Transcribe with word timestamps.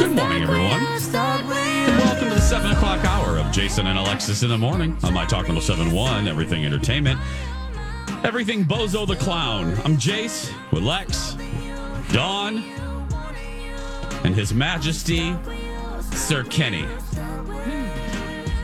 Good 0.00 0.16
morning, 0.16 0.42
everyone. 0.42 0.82
Welcome 1.12 2.28
to 2.30 2.34
the 2.34 2.40
7 2.40 2.70
o'clock 2.70 3.04
hour 3.04 3.36
of 3.36 3.52
Jason 3.52 3.86
and 3.86 3.98
Alexis 3.98 4.42
in 4.42 4.48
the 4.48 4.56
morning 4.56 4.96
on 5.02 5.12
My 5.12 5.26
Talk 5.26 5.46
1071, 5.46 6.26
Everything 6.26 6.64
Entertainment. 6.64 7.20
Everything 8.24 8.64
Bozo 8.64 9.06
the 9.06 9.16
Clown. 9.16 9.74
I'm 9.84 9.98
Jace 9.98 10.50
with 10.72 10.84
Lex, 10.84 11.36
Dawn, 12.14 12.64
and 14.24 14.34
His 14.34 14.54
Majesty, 14.54 15.36
Sir 16.14 16.44
Kenny. 16.44 16.86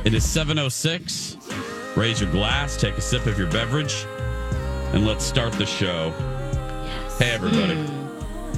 It 0.07 0.15
is 0.15 0.25
7.06. 0.25 1.97
Raise 1.99 2.23
your 2.23 2.33
glass, 2.33 2.79
take 2.79 2.97
a 2.97 3.03
sip 3.03 3.27
of 3.27 3.39
your 3.39 3.51
beverage, 3.51 4.07
and 4.95 5.07
let's 5.07 5.27
start 5.27 5.53
the 5.53 5.67
show. 5.67 6.13
Hey, 7.19 7.33
everybody. 7.33 7.75
Hmm. 7.75 7.96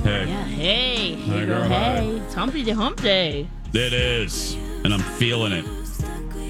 Hey. 0.02 0.26
Yeah, 0.28 0.44
hey. 0.44 1.12
Hey, 1.14 1.46
girl, 1.46 1.62
hey. 1.64 2.20
It's 2.24 2.34
Humpty 2.34 2.62
the 2.62 2.72
Hump 2.72 3.00
Day. 3.02 3.48
It 3.74 3.92
is, 3.92 4.54
and 4.84 4.94
I'm 4.94 5.00
feeling 5.00 5.52
it. 5.52 5.64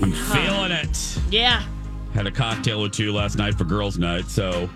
I'm 0.03 0.13
feeling 0.13 0.71
it. 0.71 1.19
Yeah. 1.31 1.63
Had 2.15 2.27
a 2.27 2.31
cocktail 2.31 2.85
or 2.85 2.89
two 2.89 3.13
last 3.13 3.37
night 3.37 3.57
for 3.57 3.65
girls' 3.65 3.99
night, 3.99 4.27
so 4.27 4.69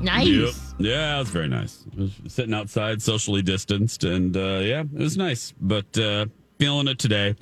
Nice. 0.00 0.26
Yep. 0.26 0.54
yeah, 0.78 1.16
it 1.16 1.18
was 1.18 1.28
very 1.28 1.48
nice. 1.48 1.84
I 1.96 2.00
was 2.02 2.12
sitting 2.28 2.54
outside, 2.54 3.02
socially 3.02 3.42
distanced, 3.42 4.04
and 4.04 4.36
uh, 4.36 4.60
yeah, 4.62 4.80
it 4.80 4.92
was 4.92 5.16
nice. 5.16 5.52
But 5.60 5.96
uh, 5.98 6.26
feeling 6.58 6.88
it 6.88 6.98
today, 6.98 7.36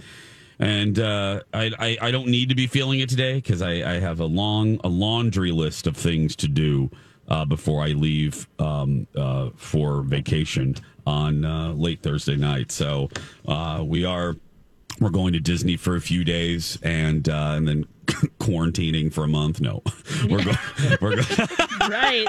and 0.59 0.99
uh, 0.99 1.41
I, 1.55 1.71
I 1.79 1.99
I 2.01 2.11
don't 2.11 2.29
need 2.29 2.49
to 2.49 2.55
be 2.57 2.67
feeling 2.67 3.01
it 3.01 3.09
today 3.09 3.35
because 3.35 3.63
I, 3.63 3.73
I 3.97 4.01
have 4.01 4.19
a 4.21 4.25
long 4.27 4.81
a 4.83 4.89
laundry 4.89 5.53
list 5.53 5.87
of 5.87 5.97
things 5.97 6.35
to 6.37 6.49
do 6.49 6.91
uh, 7.29 7.45
before 7.45 7.83
I 7.83 7.89
leave 7.89 8.49
um, 8.59 9.07
uh, 9.17 9.51
for 9.57 10.03
vacation 10.03 10.77
on 11.07 11.45
uh, 11.45 11.73
late 11.73 12.03
Thursday 12.03 12.37
night. 12.37 12.73
So 12.73 13.09
uh, 13.47 13.83
we 13.85 14.05
are 14.05 14.37
we're 15.01 15.11
going 15.11 15.33
to 15.33 15.41
Disney 15.41 15.77
for 15.77 15.97
a 15.97 16.01
few 16.01 16.25
days 16.25 16.79
and 16.83 17.29
uh, 17.29 17.55
and 17.57 17.69
then 17.69 17.87
quarantining 18.41 19.13
for 19.13 19.25
a 19.25 19.29
month. 19.29 19.61
No, 19.61 19.83
we're 20.29 20.45
going. 20.45 20.59
We're 21.01 21.17
going. 21.17 21.49
Right. 21.89 22.27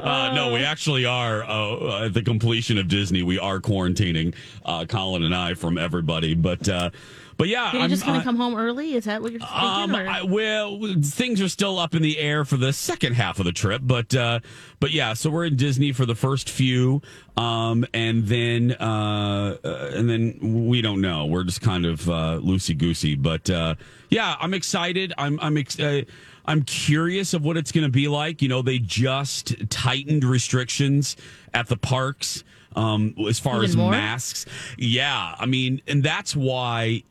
Uh, 0.00 0.32
no, 0.34 0.52
we 0.52 0.60
actually 0.60 1.04
are 1.04 1.42
uh, 1.44 2.06
at 2.06 2.14
the 2.14 2.22
completion 2.22 2.78
of 2.78 2.88
Disney. 2.88 3.22
We 3.22 3.38
are 3.38 3.60
quarantining 3.60 4.34
uh, 4.64 4.86
Colin 4.86 5.22
and 5.22 5.34
I 5.34 5.52
from 5.54 5.76
everybody, 5.76 6.34
but 6.34 6.66
uh, 6.66 6.90
but 7.36 7.48
yeah, 7.48 7.72
You're 7.72 7.82
I'm 7.82 7.90
just 7.90 8.04
going 8.04 8.16
uh, 8.16 8.20
to 8.20 8.24
come 8.24 8.36
home 8.36 8.54
early? 8.56 8.94
Is 8.94 9.04
that 9.04 9.20
what 9.22 9.32
you're 9.32 9.40
thinking? 9.40 9.58
um, 9.58 9.94
I, 9.94 10.22
well, 10.22 10.80
things 11.02 11.40
are 11.40 11.48
still 11.48 11.78
up 11.78 11.94
in 11.94 12.02
the 12.02 12.18
air 12.18 12.44
for 12.44 12.56
the 12.56 12.72
second 12.72 13.14
half 13.14 13.38
of 13.38 13.44
the 13.44 13.52
trip, 13.52 13.82
but 13.84 14.14
uh, 14.14 14.40
but 14.80 14.92
yeah, 14.92 15.14
so 15.14 15.30
we're 15.30 15.46
in 15.46 15.56
Disney 15.56 15.92
for 15.92 16.06
the 16.06 16.14
first 16.14 16.48
few, 16.48 17.02
um, 17.36 17.84
and 17.92 18.26
then 18.26 18.72
uh, 18.78 19.56
uh, 19.64 19.90
and 19.94 20.08
then 20.08 20.66
we 20.68 20.80
don't 20.82 21.00
know. 21.00 21.26
We're 21.26 21.44
just 21.44 21.60
kind 21.60 21.84
of 21.84 22.08
uh, 22.08 22.40
loosey 22.42 22.76
goosey, 22.76 23.14
but 23.16 23.48
uh, 23.50 23.74
yeah, 24.08 24.36
I'm 24.40 24.54
excited. 24.54 25.12
I'm 25.18 25.40
I'm 25.40 25.56
ex- 25.56 25.80
uh, 25.80 26.02
I'm 26.46 26.62
curious 26.62 27.34
of 27.34 27.44
what 27.44 27.56
it's 27.56 27.72
going 27.72 27.84
to 27.86 27.90
be 27.90 28.06
like. 28.06 28.42
You 28.42 28.48
know, 28.48 28.62
they 28.62 28.78
just 28.78 29.54
tightened 29.70 30.24
restrictions 30.24 31.16
at 31.52 31.66
the 31.68 31.76
parks 31.76 32.44
um, 32.76 33.14
as 33.28 33.38
far 33.40 33.56
Even 33.56 33.64
as 33.70 33.76
more? 33.76 33.90
masks. 33.90 34.46
Yeah, 34.78 35.34
I 35.38 35.46
mean, 35.46 35.82
and 35.88 36.02
that's 36.02 36.36
why. 36.36 37.02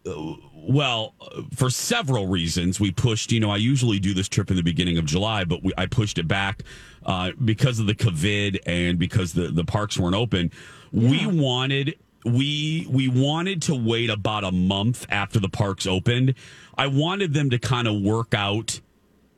Well, 0.66 1.14
for 1.54 1.70
several 1.70 2.28
reasons, 2.28 2.80
we 2.80 2.92
pushed. 2.92 3.32
You 3.32 3.40
know, 3.40 3.52
I 3.52 3.58
usually 3.58 4.00
do 4.00 4.14
this 4.14 4.30
trip 4.30 4.50
in 4.50 4.56
the 4.56 4.64
beginning 4.64 4.98
of 4.98 5.06
July, 5.06 5.44
but 5.44 5.62
we, 5.62 5.74
I 5.78 5.88
pushed 5.88 6.18
it 6.18 6.28
back 6.28 6.64
uh, 7.06 7.32
because 7.44 7.80
of 7.80 7.88
the 7.88 7.96
COVID 7.96 8.60
and 8.66 8.98
because 8.98 9.34
the 9.34 9.48
the 9.48 9.66
parks 9.66 9.98
weren't 9.98 10.16
open. 10.16 10.52
We 10.92 11.26
wanted 11.26 11.96
we 12.26 12.88
we 12.90 13.08
wanted 13.08 13.62
to 13.64 13.76
wait 13.76 14.10
about 14.10 14.44
a 14.44 14.52
month 14.52 15.06
after 15.10 15.40
the 15.40 15.50
parks 15.50 15.86
opened. 15.86 16.36
I 16.78 16.88
wanted 16.88 17.34
them 17.34 17.50
to 17.50 17.60
kind 17.60 17.88
of 17.88 18.02
work 18.02 18.34
out 18.34 18.80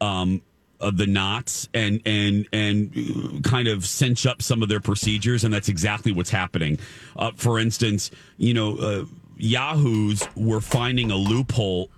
um, 0.01 0.41
of 0.79 0.97
the 0.97 1.07
knots 1.07 1.67
and 1.73 2.01
and 2.05 2.47
and 2.53 2.91
uh, 2.95 3.49
kind 3.49 3.67
of 3.67 3.85
cinch 3.85 4.25
up 4.25 4.41
some 4.41 4.61
of 4.61 4.69
their 4.69 4.79
procedures, 4.79 5.43
and 5.43 5.53
that's 5.53 5.69
exactly 5.69 6.11
what's 6.11 6.29
happening. 6.29 6.77
Uh, 7.15 7.31
for 7.35 7.59
instance, 7.59 8.11
you 8.37 8.53
know, 8.53 8.77
uh, 8.77 9.05
Yahoo's 9.37 10.27
were 10.35 10.61
finding 10.61 11.11
a 11.11 11.15
loophole. 11.15 11.89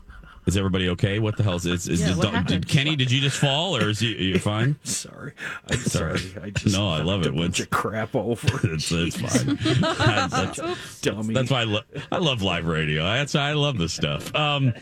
Is 0.46 0.56
everybody 0.56 0.88
okay? 0.90 1.20
What 1.20 1.36
the 1.36 1.44
hell 1.44 1.56
is 1.56 1.66
is, 1.66 1.90
is 1.90 2.00
Yeah, 2.00 2.42
did? 2.44 2.70
Kenny? 2.70 2.96
Did 2.96 3.12
you 3.12 3.20
just 3.20 3.38
fall, 3.38 3.76
or 3.76 3.90
is 3.90 4.02
you, 4.02 4.16
are 4.16 4.22
you 4.22 4.40
fine? 4.54 4.78
Sorry, 4.84 5.34
I'm 5.70 5.78
Sorry. 5.80 6.22
I 6.42 6.52
just 6.52 6.74
No, 6.74 6.88
I 6.88 7.02
love 7.02 7.24
it 7.24 7.28
a 7.28 7.32
bunch 7.34 7.60
of 7.60 7.70
crap 7.70 8.16
over. 8.16 8.48
It's, 8.74 8.90
it's 8.90 9.18
fine. 9.18 9.58
that's, 10.30 11.02
Dummy. 11.02 11.34
that's 11.34 11.52
why 11.52 11.62
I, 11.62 11.64
lo- 11.66 11.82
I 12.14 12.18
love 12.20 12.42
live 12.42 12.66
radio. 12.66 13.04
That's 13.04 13.34
why 13.34 13.50
I 13.50 13.54
love 13.54 13.78
this 13.78 13.92
stuff. 13.94 14.34
Um, 14.34 14.74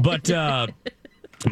but 0.00 0.30
uh, 0.30 0.68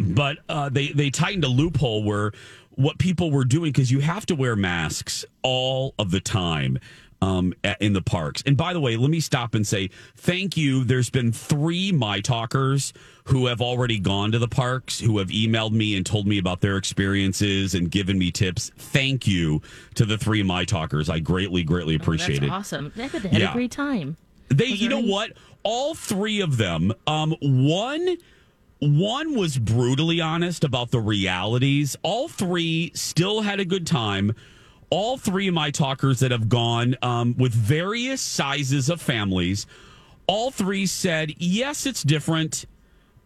but 0.01 0.39
uh, 0.49 0.71
they 0.71 0.89
they 0.93 1.11
tightened 1.11 1.45
a 1.45 1.49
loophole 1.49 2.05
where 2.05 2.33
what 2.71 2.99
people 2.99 3.31
were 3.31 3.45
doing 3.45 3.71
because 3.71 3.91
you 3.91 3.99
have 4.01 4.25
to 4.27 4.35
wear 4.35 4.57
masks 4.57 5.27
all 5.43 5.95
of 5.99 6.11
the 6.11 6.21
time 6.21 6.79
um, 7.21 7.53
in 7.81 7.93
the 7.93 8.03
parks. 8.03 8.43
And 8.47 8.57
by 8.57 8.73
the 8.73 8.81
way, 8.81 8.97
let 8.97 9.11
me 9.11 9.21
stop 9.21 9.55
and 9.55 9.67
say 9.67 9.91
thank 10.17 10.57
you. 10.57 10.85
There's 10.85 11.11
been 11.11 11.33
three 11.33 11.91
my 11.93 12.21
talkers 12.21 12.93
who 13.25 13.47
have 13.47 13.61
already 13.61 13.99
gone 13.99 14.33
to 14.33 14.39
the 14.39 14.49
parks 14.49 14.99
who 15.01 15.19
have 15.19 15.29
emailed 15.29 15.73
me 15.73 15.97
and 15.97 16.07
told 16.07 16.27
me 16.27 16.39
about 16.39 16.61
their 16.61 16.77
experiences 16.77 17.75
and 17.75 17.91
given 17.91 18.19
me 18.19 18.31
tips. 18.31 18.71
Thank 18.77 19.27
you 19.27 19.61
to 19.97 20.05
the 20.07 20.17
three 20.17 20.43
my 20.43 20.65
talkers. 20.65 21.11
I 21.11 21.19
greatly 21.19 21.63
greatly 21.65 21.95
appreciate 21.97 22.39
Oh, 22.45 22.47
That's 22.47 22.73
it. 22.73 22.77
awesome. 22.77 22.93
They 22.95 23.07
had 23.09 23.33
Yeah. 23.33 23.51
a 23.51 23.53
great 23.53 23.71
time. 23.73 24.17
They, 24.49 24.67
you 24.67 24.89
know 24.89 24.99
any- 24.99 25.11
what? 25.11 25.33
All 25.65 25.95
three 25.95 26.41
of 26.41 26.57
them. 26.57 26.93
Um, 27.07 27.35
one, 27.41 28.17
one 28.79 29.35
was 29.35 29.59
brutally 29.59 30.21
honest 30.21 30.65
about 30.65 30.91
the 30.93 31.01
realities. 31.01 31.97
All 32.03 32.29
three 32.29 32.93
still 32.95 33.43
had 33.43 33.61
a 33.61 33.65
good 33.65 33.87
time. 33.87 34.33
All 34.91 35.19
three 35.19 35.49
of 35.49 35.55
my 35.55 35.71
talkers 35.71 36.21
that 36.21 36.31
have 36.31 36.49
gone 36.49 36.97
um, 37.03 37.35
with 37.37 37.53
various 37.53 38.21
sizes 38.23 38.89
of 38.89 39.01
families, 39.03 39.67
all 40.27 40.51
three 40.51 40.87
said, 40.87 41.35
yes, 41.39 41.85
it's 41.87 42.03
different. 42.03 42.65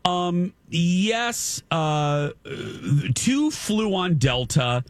Um, 0.04 0.52
yes, 0.68 1.62
uh, 1.70 2.30
two 3.14 3.50
flew 3.52 3.94
on 3.94 4.16
Delta, 4.16 4.82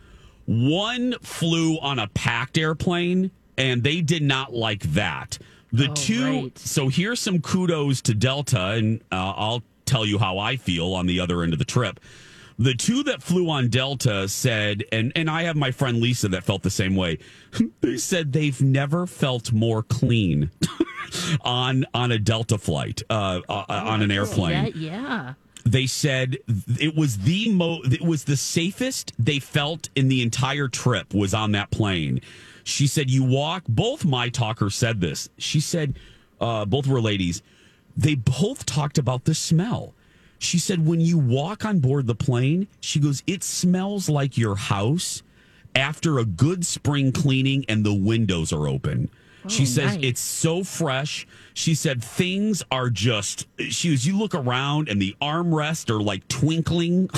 one 0.47 1.15
flew 1.21 1.79
on 1.81 1.99
a 1.99 2.09
packed 2.09 2.57
airplane, 2.57 3.31
and 3.59 3.83
they 3.83 4.01
did 4.01 4.23
not 4.23 4.55
like 4.55 4.81
that. 4.95 5.39
The 5.73 5.89
Oh, 5.91 5.95
two, 5.95 6.25
right. 6.45 6.59
so 6.59 6.89
here's 6.89 7.21
some 7.21 7.41
kudos 7.43 8.01
to 8.03 8.15
Delta, 8.15 8.69
and 8.71 9.03
uh, 9.13 9.33
I'll 9.37 9.63
tell 9.85 10.07
you 10.07 10.19
how 10.19 10.39
I 10.39 10.57
feel 10.57 10.95
on 10.95 11.07
the 11.07 11.21
other 11.21 11.43
end 11.43 11.53
of 11.53 11.59
the 11.59 11.65
trip. 11.67 12.01
The 12.63 12.75
two 12.75 13.03
that 13.05 13.23
flew 13.23 13.51
on 13.51 13.69
Delta 13.69 14.29
said, 14.29 14.85
and, 14.93 15.13
and 15.17 15.29
I 15.29 15.45
have 15.45 15.57
my 15.57 15.71
friend 15.71 16.01
Lisa 16.01 16.29
that 16.29 16.45
felt 16.45 16.63
the 16.63 16.71
same 16.71 16.95
way. 16.95 17.19
they 17.81 17.97
said 17.97 18.33
they've 18.33 18.61
never 18.61 19.07
felt 19.07 19.53
more 19.53 19.83
clean 19.83 20.51
on 21.43 21.85
on 21.93 22.13
a 22.13 22.19
Delta 22.19 22.59
flight, 22.59 23.03
uh, 23.11 23.41
uh, 23.49 23.65
on 23.69 24.03
an 24.03 24.11
airplane 24.11 24.65
That, 24.65 24.77
yeah. 24.77 25.35
they 25.67 25.87
said 25.87 26.39
it 26.81 26.95
was 26.95 27.19
the 27.19 27.51
mo 27.51 27.81
it 27.85 28.03
was 28.03 28.25
the 28.25 28.37
safest 28.37 29.13
they 29.19 29.39
felt 29.39 29.91
in 29.95 30.09
the 30.09 30.23
entire 30.23 30.69
trip 30.69 31.13
was 31.13 31.35
on 31.35 31.53
that 31.53 31.71
plane 31.71 32.21
she 32.65 32.87
said 32.87 33.11
you 33.11 33.25
walk 33.25 33.63
both 33.69 34.05
my 34.05 34.29
talkers 34.31 34.75
said 34.75 35.01
this 35.01 35.29
she 35.37 35.61
said 35.61 35.97
uh, 36.43 36.65
both 36.65 36.87
were 36.87 37.01
ladies. 37.01 37.43
They 37.97 38.17
both 38.17 38.67
talked 38.67 38.99
about 38.99 39.25
the 39.25 39.35
smell. 39.35 39.95
She 40.43 40.59
said 40.59 40.85
when 40.87 41.01
you 41.01 41.19
walk 41.19 41.65
on 41.65 41.79
board 41.79 42.07
the 42.07 42.15
plane, 42.17 42.67
she 42.81 42.99
goes, 42.99 43.23
it 43.27 43.45
smells 43.45 44.09
like 44.09 44.37
your 44.37 44.57
house 44.57 45.23
after 45.77 46.19
a 46.19 46.25
good 46.25 46.67
spring 46.67 47.13
cleaning 47.13 47.65
and 47.69 47.87
the 47.87 47.95
windows 47.95 48.53
are 48.53 48.67
open. 48.67 49.09
she 49.49 49.63
Oh, 49.63 49.67
says 49.67 49.95
nice. 49.97 50.05
it's 50.05 50.21
so 50.21 50.65
fresh. 50.65 51.27
She 51.55 51.75
said 51.77 52.03
things 52.03 52.63
are 52.73 52.91
just. 52.91 53.47
She 53.71 53.91
was. 53.91 54.05
You 54.07 54.19
look 54.19 54.35
around 54.35 54.89
and 54.89 55.01
the 55.01 55.15
armrests 55.23 55.89
are 55.91 56.03
like 56.03 56.27
twinkling, 56.29 57.09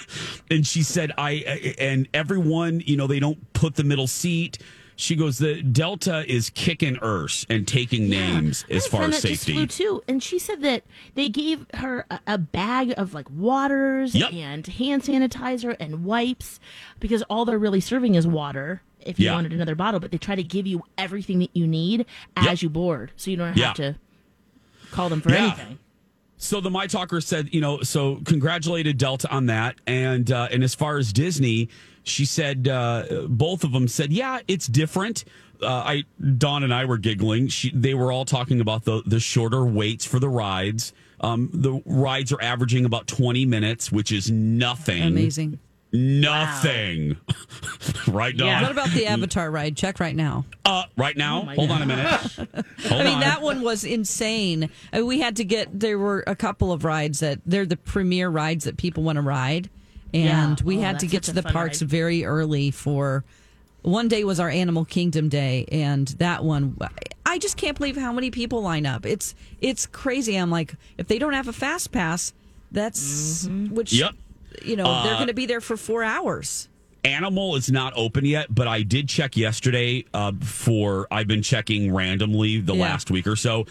and 0.50 0.66
she 0.66 0.82
said 0.82 1.12
I 1.18 1.74
and 1.78 2.08
everyone. 2.14 2.80
You 2.84 2.96
know 2.96 3.06
they 3.06 3.20
don't 3.20 3.52
put 3.54 3.74
the 3.76 3.84
middle 3.84 4.06
seat. 4.06 4.58
She 4.96 5.16
goes 5.16 5.38
the 5.38 5.60
Delta 5.62 6.24
is 6.32 6.50
kicking 6.50 6.98
earth 7.02 7.44
and 7.50 7.66
taking 7.66 8.08
names 8.08 8.64
I 8.70 8.74
as 8.74 8.86
far 8.86 9.02
as 9.04 9.22
that 9.22 9.28
just 9.28 9.42
safety. 9.42 9.52
flew 9.54 9.66
too, 9.66 10.02
and 10.06 10.22
she 10.22 10.38
said 10.38 10.60
that 10.62 10.84
they 11.14 11.28
gave 11.28 11.66
her 11.74 12.06
a, 12.10 12.20
a 12.26 12.38
bag 12.38 12.94
of 12.96 13.12
like 13.14 13.28
waters 13.30 14.14
Yep. 14.14 14.32
and 14.32 14.66
hand 14.66 15.02
sanitizer 15.02 15.76
and 15.80 16.04
wipes 16.04 16.60
because 17.00 17.22
all 17.24 17.44
they're 17.44 17.58
really 17.58 17.80
serving 17.80 18.14
is 18.14 18.26
water. 18.26 18.82
If 19.00 19.18
you 19.18 19.26
Yeah. 19.26 19.34
wanted 19.34 19.52
another 19.52 19.74
bottle, 19.74 20.00
but 20.00 20.12
they 20.12 20.18
try 20.18 20.34
to 20.34 20.42
give 20.42 20.66
you 20.66 20.82
everything 20.96 21.38
that 21.40 21.50
you 21.52 21.66
need 21.66 22.06
as 22.36 22.44
Yep. 22.46 22.62
you 22.62 22.70
board, 22.70 23.12
so 23.16 23.30
you 23.30 23.36
don't 23.36 23.48
have 23.48 23.56
Yeah. 23.56 23.72
to 23.74 23.96
call 24.92 25.08
them 25.08 25.20
for 25.20 25.30
Yeah. 25.30 25.38
anything. 25.46 25.78
So 26.36 26.60
the 26.60 26.70
My 26.70 26.86
Talker 26.86 27.20
said, 27.20 27.54
you 27.54 27.60
know, 27.60 27.80
so 27.82 28.20
congratulated 28.24 28.98
Delta 28.98 29.30
on 29.30 29.46
that, 29.46 29.76
and 29.86 30.30
uh, 30.30 30.48
and 30.50 30.62
as 30.62 30.74
far 30.74 30.98
as 30.98 31.12
Disney, 31.12 31.68
she 32.02 32.24
said 32.24 32.68
uh, 32.68 33.26
both 33.28 33.64
of 33.64 33.72
them 33.72 33.88
said, 33.88 34.12
yeah, 34.12 34.40
it's 34.48 34.66
different. 34.66 35.24
Uh, 35.62 35.68
I 35.68 36.04
Dawn 36.36 36.64
and 36.64 36.74
I 36.74 36.84
were 36.84 36.98
giggling. 36.98 37.48
She, 37.48 37.70
they 37.70 37.94
were 37.94 38.12
all 38.12 38.24
talking 38.24 38.60
about 38.60 38.84
the 38.84 39.02
the 39.06 39.20
shorter 39.20 39.64
waits 39.64 40.04
for 40.04 40.18
the 40.18 40.28
rides. 40.28 40.92
Um, 41.20 41.48
the 41.52 41.80
rides 41.86 42.32
are 42.32 42.42
averaging 42.42 42.84
about 42.84 43.06
twenty 43.06 43.46
minutes, 43.46 43.90
which 43.90 44.12
is 44.12 44.30
nothing. 44.30 45.02
Amazing. 45.02 45.60
Nothing. 45.94 47.16
right, 48.08 48.36
Dawn? 48.36 48.48
Yeah. 48.48 48.62
What 48.62 48.72
about 48.72 48.90
the 48.90 49.06
Avatar 49.06 49.50
ride? 49.50 49.76
Check 49.76 50.00
right 50.00 50.14
now. 50.16 50.44
Uh, 50.64 50.84
right 50.96 51.16
now, 51.16 51.46
Oh 51.48 51.54
hold 51.54 51.68
God. 51.68 51.70
on 51.70 51.82
a 51.82 51.86
minute. 51.86 52.10
Hold 52.88 53.00
I 53.00 53.04
mean, 53.04 53.14
on. 53.14 53.20
that 53.20 53.40
one 53.42 53.62
was 53.62 53.84
insane. 53.84 54.68
I 54.92 54.98
mean, 54.98 55.06
we 55.06 55.20
had 55.20 55.36
to 55.36 55.44
get, 55.44 55.78
there 55.78 55.98
were 55.98 56.22
a 56.26 56.34
couple 56.36 56.72
of 56.72 56.84
rides 56.84 57.20
that 57.20 57.40
they're 57.46 57.64
the 57.66 57.76
premier 57.76 58.28
rides 58.28 58.64
that 58.64 58.76
people 58.76 59.02
want 59.02 59.16
to 59.16 59.22
ride. 59.22 59.70
And 60.12 60.58
Yeah. 60.60 60.64
we 60.66 60.78
Oh, 60.78 60.80
had 60.82 61.00
to 61.00 61.06
get 61.06 61.22
to 61.24 61.32
the 61.32 61.42
parks 61.42 61.80
ride. 61.82 61.90
very 61.90 62.24
early 62.24 62.70
for 62.70 63.24
one 63.82 64.08
day 64.08 64.24
was 64.24 64.40
our 64.40 64.48
Animal 64.50 64.84
Kingdom 64.84 65.28
day. 65.28 65.66
And 65.70 66.08
that 66.18 66.44
one, 66.44 66.76
I 67.26 67.38
just 67.38 67.56
can't 67.56 67.76
believe 67.76 67.96
how 67.96 68.12
many 68.12 68.30
people 68.30 68.62
line 68.62 68.86
up. 68.86 69.06
It's, 69.06 69.34
it's 69.60 69.86
crazy. 69.86 70.36
I'm 70.36 70.50
like, 70.50 70.74
if 70.98 71.06
they 71.08 71.18
don't 71.18 71.32
have 71.34 71.48
a 71.48 71.52
fast 71.52 71.92
pass, 71.92 72.32
that's, 72.72 73.46
Mm-hmm. 73.46 73.74
which, 73.74 73.92
Yep. 73.92 74.14
You 74.62 74.76
know, 74.76 74.84
they're 75.04 75.12
Uh, 75.14 75.16
going 75.16 75.28
to 75.28 75.34
be 75.34 75.46
there 75.46 75.60
for 75.60 75.76
four 75.76 76.02
hours. 76.04 76.68
Animal 77.04 77.54
is 77.56 77.70
not 77.70 77.92
open 77.96 78.24
yet, 78.24 78.54
but 78.54 78.66
I 78.66 78.82
did 78.82 79.08
check 79.08 79.36
yesterday 79.36 80.04
uh, 80.14 80.32
for. 80.40 81.06
I've 81.10 81.26
been 81.28 81.42
checking 81.42 81.92
randomly 81.92 82.60
the 82.60 82.74
Yeah. 82.74 82.82
last 82.82 83.10
week 83.10 83.26
or 83.26 83.36
so. 83.36 83.66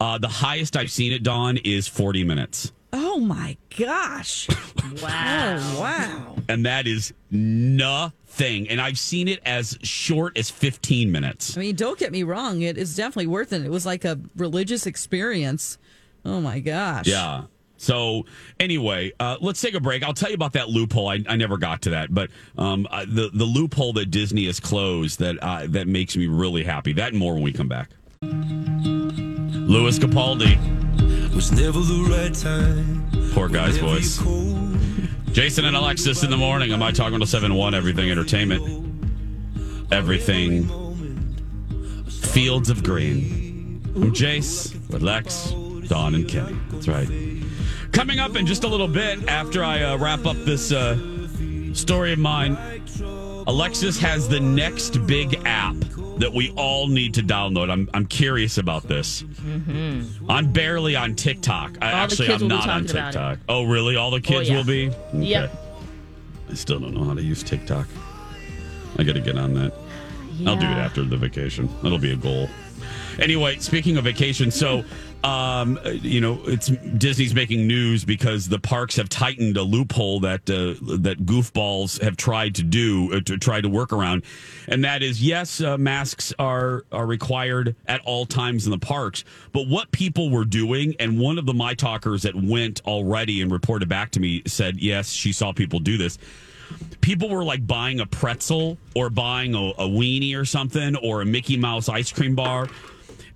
Uh, 0.00 0.18
the 0.18 0.28
highest 0.28 0.76
I've 0.76 0.90
seen 0.90 1.12
it, 1.12 1.22
Dawn, 1.22 1.56
is 1.58 1.88
40 1.88 2.24
minutes. 2.24 2.72
Oh 2.92 3.18
my 3.20 3.56
gosh. 3.78 4.48
Wow. 5.02 5.56
Oh, 5.58 5.80
wow. 5.80 6.36
And 6.48 6.66
that 6.66 6.86
is 6.86 7.14
nothing. 7.30 8.68
And 8.68 8.80
I've 8.80 8.98
seen 8.98 9.28
it 9.28 9.40
as 9.44 9.78
short 9.82 10.36
as 10.38 10.50
15 10.50 11.10
minutes. 11.10 11.56
I 11.56 11.60
mean, 11.60 11.74
don't 11.74 11.98
get 11.98 12.12
me 12.12 12.22
wrong; 12.22 12.62
it 12.62 12.76
is 12.78 12.94
definitely 12.94 13.26
worth 13.26 13.52
it. 13.52 13.62
It 13.64 13.70
was 13.70 13.86
like 13.86 14.04
a 14.04 14.20
religious 14.36 14.86
experience. 14.86 15.78
Oh 16.24 16.40
my 16.40 16.60
gosh! 16.60 17.06
Yeah. 17.06 17.44
So 17.84 18.24
anyway, 18.58 19.12
uh, 19.20 19.36
let's 19.42 19.60
take 19.60 19.74
a 19.74 19.80
break. 19.80 20.02
I'll 20.02 20.14
tell 20.14 20.30
you 20.30 20.34
about 20.34 20.54
that 20.54 20.70
loophole. 20.70 21.08
I, 21.08 21.22
I 21.28 21.36
never 21.36 21.58
got 21.58 21.82
to 21.82 21.90
that, 21.90 22.14
but 22.14 22.30
um, 22.56 22.88
uh, 22.90 23.04
the 23.06 23.30
the 23.32 23.44
loophole 23.44 23.92
that 23.94 24.06
Disney 24.10 24.46
has 24.46 24.58
closed 24.58 25.18
that 25.18 25.36
uh, 25.42 25.66
that 25.68 25.86
makes 25.86 26.16
me 26.16 26.26
really 26.26 26.64
happy. 26.64 26.94
That 26.94 27.10
and 27.10 27.18
more 27.18 27.34
when 27.34 27.42
we 27.42 27.52
come 27.52 27.68
back. 27.68 27.90
Lewis 28.22 29.98
Capaldi, 29.98 30.56
was 31.34 31.52
never 31.52 31.80
the 31.80 32.06
right 32.08 32.34
time. 32.34 33.30
poor 33.34 33.48
guy's 33.48 33.76
voice. 33.76 34.18
Jason 35.32 35.66
and 35.66 35.76
Alexis 35.76 36.22
in 36.22 36.30
the 36.30 36.36
morning. 36.38 36.72
Am 36.72 36.82
I 36.82 36.90
talking 36.90 37.20
to 37.20 37.26
seven 37.26 37.54
one 37.54 37.74
Everything 37.74 38.10
Entertainment? 38.10 38.62
Everything. 39.92 40.68
Fields 42.08 42.70
of 42.70 42.82
Green. 42.82 43.82
I'm 43.94 44.12
Jace 44.12 44.72
with 44.90 45.02
Lex, 45.02 45.50
Dawn, 45.88 46.14
and 46.14 46.26
Kenny. 46.26 46.56
That's 46.70 46.88
right. 46.88 47.08
Coming 47.94 48.18
up 48.18 48.34
in 48.34 48.44
just 48.44 48.64
a 48.64 48.68
little 48.68 48.88
bit 48.88 49.28
after 49.28 49.62
I 49.62 49.82
uh, 49.82 49.96
wrap 49.96 50.26
up 50.26 50.36
this 50.38 50.72
uh, 50.72 50.98
story 51.74 52.12
of 52.12 52.18
mine, 52.18 52.58
Alexis 53.46 54.00
has 54.00 54.28
the 54.28 54.40
next 54.40 55.06
big 55.06 55.40
app 55.44 55.76
that 56.18 56.32
we 56.32 56.50
all 56.56 56.88
need 56.88 57.14
to 57.14 57.22
download. 57.22 57.70
I'm, 57.70 57.88
I'm 57.94 58.06
curious 58.06 58.58
about 58.58 58.82
this. 58.88 59.22
I'm 60.28 60.52
barely 60.52 60.96
on 60.96 61.14
TikTok. 61.14 61.78
I 61.80 61.92
All 61.92 61.96
actually 61.98 62.32
I'm 62.32 62.48
not 62.48 62.68
on 62.68 62.84
talking 62.84 62.90
about 62.90 63.08
it. 63.08 63.12
TikTok. 63.12 63.38
Oh, 63.48 63.62
really? 63.62 63.94
All 63.94 64.10
the 64.10 64.20
kids 64.20 64.50
yeah. 64.50 64.56
will 64.56 64.64
be? 64.64 64.88
Okay. 64.88 65.18
Yep. 65.18 65.52
I 66.50 66.54
still 66.54 66.80
don't 66.80 66.94
know 66.94 67.04
how 67.04 67.14
to 67.14 67.22
use 67.22 67.44
TikTok. 67.44 67.86
I 68.98 69.04
got 69.04 69.12
to 69.12 69.20
get 69.20 69.38
on 69.38 69.54
that. 69.54 69.72
I'll 70.44 70.56
do 70.56 70.66
it 70.66 70.70
after 70.70 71.04
the 71.04 71.16
vacation. 71.16 71.68
That'll 71.84 71.98
be 71.98 72.12
a 72.12 72.16
goal. 72.16 72.48
Anyway, 73.20 73.58
speaking 73.58 73.96
of 73.96 74.04
vacation, 74.04 74.50
so 74.50 74.84
um, 75.24 75.80
uh, 75.82 75.88
you 75.88 76.20
know, 76.20 76.38
it's 76.44 76.66
Disney's 76.66 77.34
making 77.34 77.66
news 77.66 78.04
because 78.04 78.46
the 78.46 78.58
parks 78.58 78.96
have 78.96 79.08
tightened 79.08 79.56
a 79.56 79.62
loophole 79.62 80.20
that 80.20 80.42
uh, 80.50 80.76
that 80.98 81.24
goofballs 81.24 81.98
have 82.02 82.18
tried 82.18 82.54
to 82.56 82.62
do 82.62 83.10
uh, 83.14 83.20
to 83.22 83.38
try 83.38 83.62
to 83.62 83.68
work 83.68 83.94
around, 83.94 84.22
and 84.68 84.84
that 84.84 85.02
is 85.02 85.22
yes, 85.22 85.62
uh, 85.62 85.78
masks 85.78 86.34
are 86.38 86.84
are 86.92 87.06
required 87.06 87.74
at 87.86 88.02
all 88.04 88.26
times 88.26 88.66
in 88.66 88.70
the 88.70 88.78
parks. 88.78 89.24
But 89.52 89.66
what 89.66 89.90
people 89.92 90.28
were 90.28 90.44
doing, 90.44 90.94
and 91.00 91.18
one 91.18 91.38
of 91.38 91.46
the 91.46 91.54
my 91.54 91.72
talkers 91.72 92.22
that 92.24 92.34
went 92.34 92.82
already 92.84 93.40
and 93.40 93.50
reported 93.50 93.88
back 93.88 94.10
to 94.12 94.20
me 94.20 94.42
said 94.46 94.78
yes, 94.78 95.10
she 95.10 95.32
saw 95.32 95.52
people 95.52 95.78
do 95.78 95.96
this 95.96 96.18
people 97.00 97.28
were 97.28 97.44
like 97.44 97.66
buying 97.66 98.00
a 98.00 98.06
pretzel 98.06 98.78
or 98.96 99.10
buying 99.10 99.54
a, 99.54 99.58
a 99.58 99.86
weenie 99.86 100.34
or 100.36 100.44
something 100.44 100.96
or 100.96 101.20
a 101.20 101.24
Mickey 101.24 101.58
Mouse 101.58 101.88
ice 101.88 102.10
cream 102.10 102.34
bar. 102.34 102.68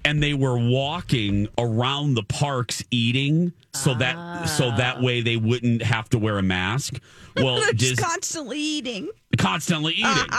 And 0.05 0.23
they 0.23 0.33
were 0.33 0.57
walking 0.57 1.49
around 1.59 2.15
the 2.15 2.23
parks 2.23 2.83
eating 2.91 3.53
so 3.75 3.95
that 3.95 4.47
so 4.49 4.71
that 4.77 5.03
way 5.03 5.21
they 5.21 5.37
wouldn't 5.37 5.83
have 5.83 6.09
to 6.11 6.19
wear 6.19 6.39
a 6.39 6.43
mask. 6.43 7.01
Well, 7.37 7.61
They're 7.61 7.73
just 7.73 7.97
Dis- 7.97 8.05
constantly 8.05 8.59
eating. 8.59 9.11
constantly 9.37 9.93
eating. 9.99 10.33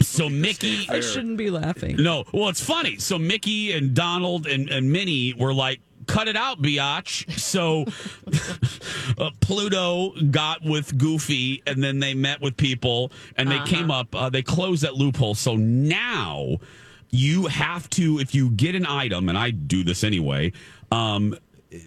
so 0.00 0.28
Mickey 0.28 0.86
I 0.88 1.00
shouldn't 1.00 1.36
be 1.36 1.50
laughing. 1.50 1.96
no, 1.96 2.24
well, 2.32 2.48
it's 2.50 2.62
funny. 2.62 2.98
So 2.98 3.18
Mickey 3.18 3.72
and 3.72 3.92
Donald 3.92 4.46
and, 4.46 4.68
and 4.70 4.92
Minnie 4.92 5.34
were 5.34 5.52
like, 5.52 5.80
cut 6.06 6.28
it 6.28 6.36
out, 6.36 6.62
biatch. 6.62 7.28
So 7.36 7.86
uh, 9.18 9.30
Pluto 9.40 10.10
got 10.30 10.62
with 10.62 10.96
Goofy, 10.98 11.62
and 11.66 11.82
then 11.82 11.98
they 11.98 12.14
met 12.14 12.40
with 12.40 12.56
people, 12.56 13.10
and 13.36 13.50
they 13.50 13.58
came 13.60 13.90
up, 13.90 14.14
uh, 14.14 14.30
they 14.30 14.42
closed 14.42 14.82
that 14.84 14.94
loophole. 14.94 15.34
So 15.34 15.56
now 15.56 16.58
you 17.12 17.46
have 17.46 17.88
to, 17.90 18.18
if 18.18 18.34
you 18.34 18.50
get 18.50 18.74
an 18.74 18.86
item, 18.86 19.28
and 19.28 19.36
I 19.38 19.50
do 19.50 19.84
this 19.84 20.02
anyway, 20.02 20.52
um, 20.90 21.36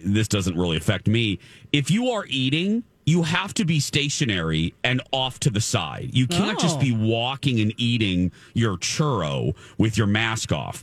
this 0.04 0.28
doesn't 0.28 0.56
really 0.56 0.76
affect 0.76 1.06
me. 1.08 1.38
If 1.72 1.90
you 1.90 2.10
are 2.10 2.24
eating, 2.28 2.84
you 3.04 3.22
have 3.22 3.52
to 3.54 3.64
be 3.64 3.78
stationary 3.78 4.74
and 4.82 5.00
off 5.12 5.38
to 5.40 5.50
the 5.50 5.60
side. 5.60 6.10
You 6.12 6.26
can't 6.26 6.58
just 6.58 6.78
Oh. 6.78 6.80
be 6.80 6.92
walking 6.92 7.60
and 7.60 7.72
eating 7.76 8.32
your 8.54 8.76
churro 8.78 9.54
with 9.78 9.96
your 9.96 10.08
mask 10.08 10.50
off. 10.52 10.82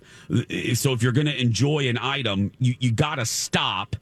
So 0.73 0.93
if 0.93 1.01
you're 1.03 1.11
going 1.11 1.27
to 1.27 1.41
enjoy 1.41 1.89
an 1.89 1.97
item, 1.97 2.51
you, 2.59 2.75
you 2.79 2.91
got 2.91 3.15
to 3.15 3.25
stop, 3.25 3.95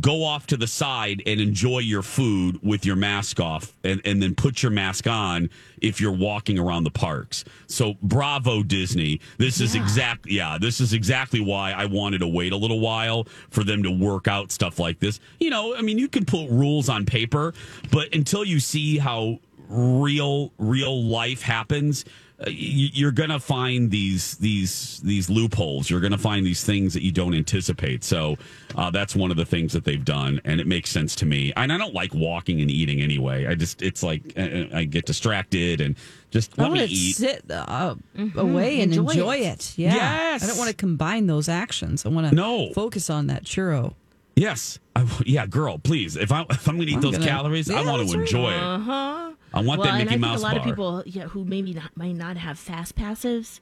go 0.00 0.24
off 0.24 0.46
to 0.46 0.56
the 0.56 0.66
side 0.66 1.22
and 1.26 1.40
enjoy 1.40 1.80
your 1.80 2.02
food 2.02 2.58
with 2.62 2.86
your 2.86 2.96
mask 2.96 3.40
off 3.40 3.76
and, 3.84 4.00
and 4.04 4.22
then 4.22 4.34
put 4.34 4.62
your 4.62 4.72
mask 4.72 5.06
on 5.06 5.50
if 5.82 6.00
you're 6.00 6.12
walking 6.12 6.58
around 6.58 6.84
the 6.84 6.90
parks. 6.90 7.44
So 7.66 7.94
bravo 8.02 8.62
Disney. 8.62 9.20
This 9.38 9.60
is 9.60 9.74
exact 9.74 10.26
yeah, 10.26 10.56
this 10.58 10.80
is 10.80 10.92
exactly 10.92 11.40
why 11.40 11.72
I 11.72 11.86
wanted 11.86 12.18
to 12.18 12.26
wait 12.26 12.52
a 12.52 12.56
little 12.56 12.80
while 12.80 13.26
for 13.50 13.64
them 13.64 13.82
to 13.82 13.90
work 13.90 14.28
out 14.28 14.50
stuff 14.50 14.78
like 14.78 14.98
this. 14.98 15.20
You 15.40 15.50
know, 15.50 15.76
I 15.76 15.82
mean 15.82 15.98
you 15.98 16.08
can 16.08 16.24
put 16.24 16.48
rules 16.48 16.88
on 16.88 17.04
paper, 17.04 17.52
but 17.90 18.14
until 18.14 18.44
you 18.44 18.60
see 18.60 18.98
how 18.98 19.40
real 19.68 20.52
real 20.58 21.02
life 21.02 21.42
happens 21.42 22.04
uh, 22.38 22.50
you're 22.50 23.12
gonna 23.12 23.40
find 23.40 23.90
these 23.90 24.36
these 24.36 25.00
these 25.02 25.30
loopholes. 25.30 25.88
You're 25.88 26.00
gonna 26.00 26.18
find 26.18 26.44
these 26.44 26.62
things 26.62 26.92
that 26.92 27.02
you 27.02 27.10
don't 27.10 27.34
anticipate. 27.34 28.04
So 28.04 28.36
uh, 28.76 28.90
that's 28.90 29.16
one 29.16 29.30
of 29.30 29.36
the 29.36 29.44
things 29.46 29.72
that 29.72 29.84
they've 29.84 30.04
done, 30.04 30.40
and 30.44 30.60
it 30.60 30.66
makes 30.66 30.90
sense 30.90 31.16
to 31.16 31.26
me. 31.26 31.52
And 31.56 31.72
I 31.72 31.78
don't 31.78 31.94
like 31.94 32.14
walking 32.14 32.60
and 32.60 32.70
eating 32.70 33.00
anyway. 33.00 33.46
I 33.46 33.54
just 33.54 33.80
it's 33.82 34.02
like 34.02 34.34
uh, 34.36 34.66
I 34.74 34.84
get 34.84 35.06
distracted 35.06 35.80
and 35.80 35.96
just 36.30 36.58
I 36.58 36.62
let 36.64 36.72
me 36.72 36.78
want 36.80 36.90
to 36.90 36.94
eat. 36.96 37.16
sit 37.16 37.50
uh, 37.50 37.94
away 38.36 38.80
and 38.82 38.92
Enjoy 38.92 39.10
enjoy, 39.10 39.36
it. 39.38 39.46
it. 39.46 39.78
Yeah. 39.78 39.94
Yes. 39.94 40.44
I 40.44 40.46
don't 40.46 40.58
want 40.58 40.70
to 40.70 40.76
combine 40.76 41.26
those 41.26 41.48
actions. 41.48 42.04
I 42.04 42.10
want 42.10 42.28
to 42.28 42.34
No. 42.34 42.72
focus 42.74 43.08
on 43.10 43.26
that 43.28 43.44
churro. 43.44 43.94
Yes, 44.38 44.78
I, 44.94 45.06
yeah, 45.24 45.46
girl, 45.46 45.78
please. 45.78 46.14
If 46.16 46.30
I 46.30 46.42
if 46.50 46.68
I'm 46.68 46.76
gonna 46.76 46.90
eat 46.90 46.96
I'm 46.96 47.00
those 47.00 47.12
gonna- 47.18 47.26
calories, 47.26 47.70
I 47.70 47.82
want 47.82 47.98
that's 48.00 48.12
to 48.12 48.18
right. 48.18 48.26
enjoy 48.28 48.50
it. 48.52 48.62
Uh 48.62 48.78
huh. 48.78 49.32
I 49.54 49.60
want 49.62 49.66
well, 49.80 49.82
that 49.84 49.88
and 49.94 49.98
Mickey 50.00 50.08
I 50.08 50.10
think 50.10 50.20
Mouse 50.20 50.40
a 50.40 50.42
lot 50.42 50.50
bar. 50.52 50.58
of 50.58 50.64
people, 50.66 51.02
yeah, 51.06 51.22
who 51.28 51.44
maybe 51.46 51.72
not, 51.72 51.96
might 51.96 52.12
not 52.16 52.36
have 52.36 52.58
fast 52.58 52.94
passives, 52.96 53.60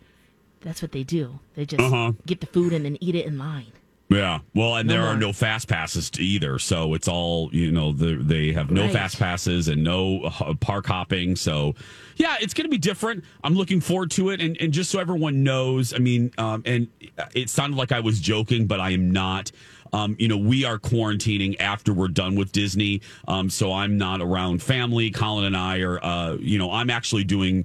that's 0.62 0.82
what 0.82 0.90
they 0.90 1.04
do. 1.04 1.38
They 1.54 1.64
just 1.66 1.80
Uh-huh. 1.80 2.12
get 2.26 2.40
the 2.40 2.46
food 2.46 2.72
and 2.72 2.84
then 2.84 2.96
eat 3.00 3.14
it 3.14 3.24
in 3.26 3.38
line. 3.38 3.70
Yeah. 4.14 4.40
Well, 4.54 4.76
and 4.76 4.88
No 4.88 4.94
there 4.94 5.02
are 5.02 5.16
no 5.16 5.32
fast 5.32 5.68
passes 5.68 6.10
to 6.10 6.22
either. 6.22 6.58
So 6.58 6.94
it's 6.94 7.08
all, 7.08 7.50
you 7.52 7.70
know, 7.72 7.92
the, 7.92 8.16
they 8.16 8.52
have 8.52 8.70
no 8.70 8.82
Right. 8.82 8.92
fast 8.92 9.18
passes 9.18 9.68
and 9.68 9.82
no 9.82 10.22
uh, 10.22 10.54
park 10.54 10.86
hopping. 10.86 11.34
So, 11.36 11.74
yeah, 12.16 12.36
it's 12.40 12.54
going 12.54 12.64
to 12.66 12.70
be 12.70 12.78
different. 12.78 13.24
I'm 13.42 13.54
looking 13.54 13.80
forward 13.80 14.10
to 14.12 14.30
it. 14.30 14.40
And, 14.40 14.56
and 14.60 14.72
just 14.72 14.90
so 14.90 15.00
everyone 15.00 15.42
knows, 15.42 15.92
I 15.92 15.98
mean, 15.98 16.30
um, 16.38 16.62
and 16.64 16.88
it 17.34 17.50
sounded 17.50 17.76
like 17.76 17.92
I 17.92 18.00
was 18.00 18.20
joking, 18.20 18.66
but 18.66 18.78
I 18.80 18.90
am 18.90 19.10
not. 19.10 19.50
Um, 19.92 20.16
you 20.18 20.26
know, 20.28 20.36
we 20.36 20.64
are 20.64 20.78
quarantining 20.78 21.60
after 21.60 21.92
we're 21.92 22.08
done 22.08 22.34
with 22.34 22.50
Disney. 22.52 23.00
Um, 23.28 23.48
so 23.48 23.72
I'm 23.72 23.96
not 23.96 24.20
around 24.20 24.62
family. 24.62 25.10
Colin 25.10 25.44
and 25.44 25.56
I 25.56 25.78
are, 25.80 26.04
uh, 26.04 26.34
you 26.40 26.58
know, 26.58 26.70
I'm 26.70 26.90
actually 26.90 27.24
doing. 27.24 27.64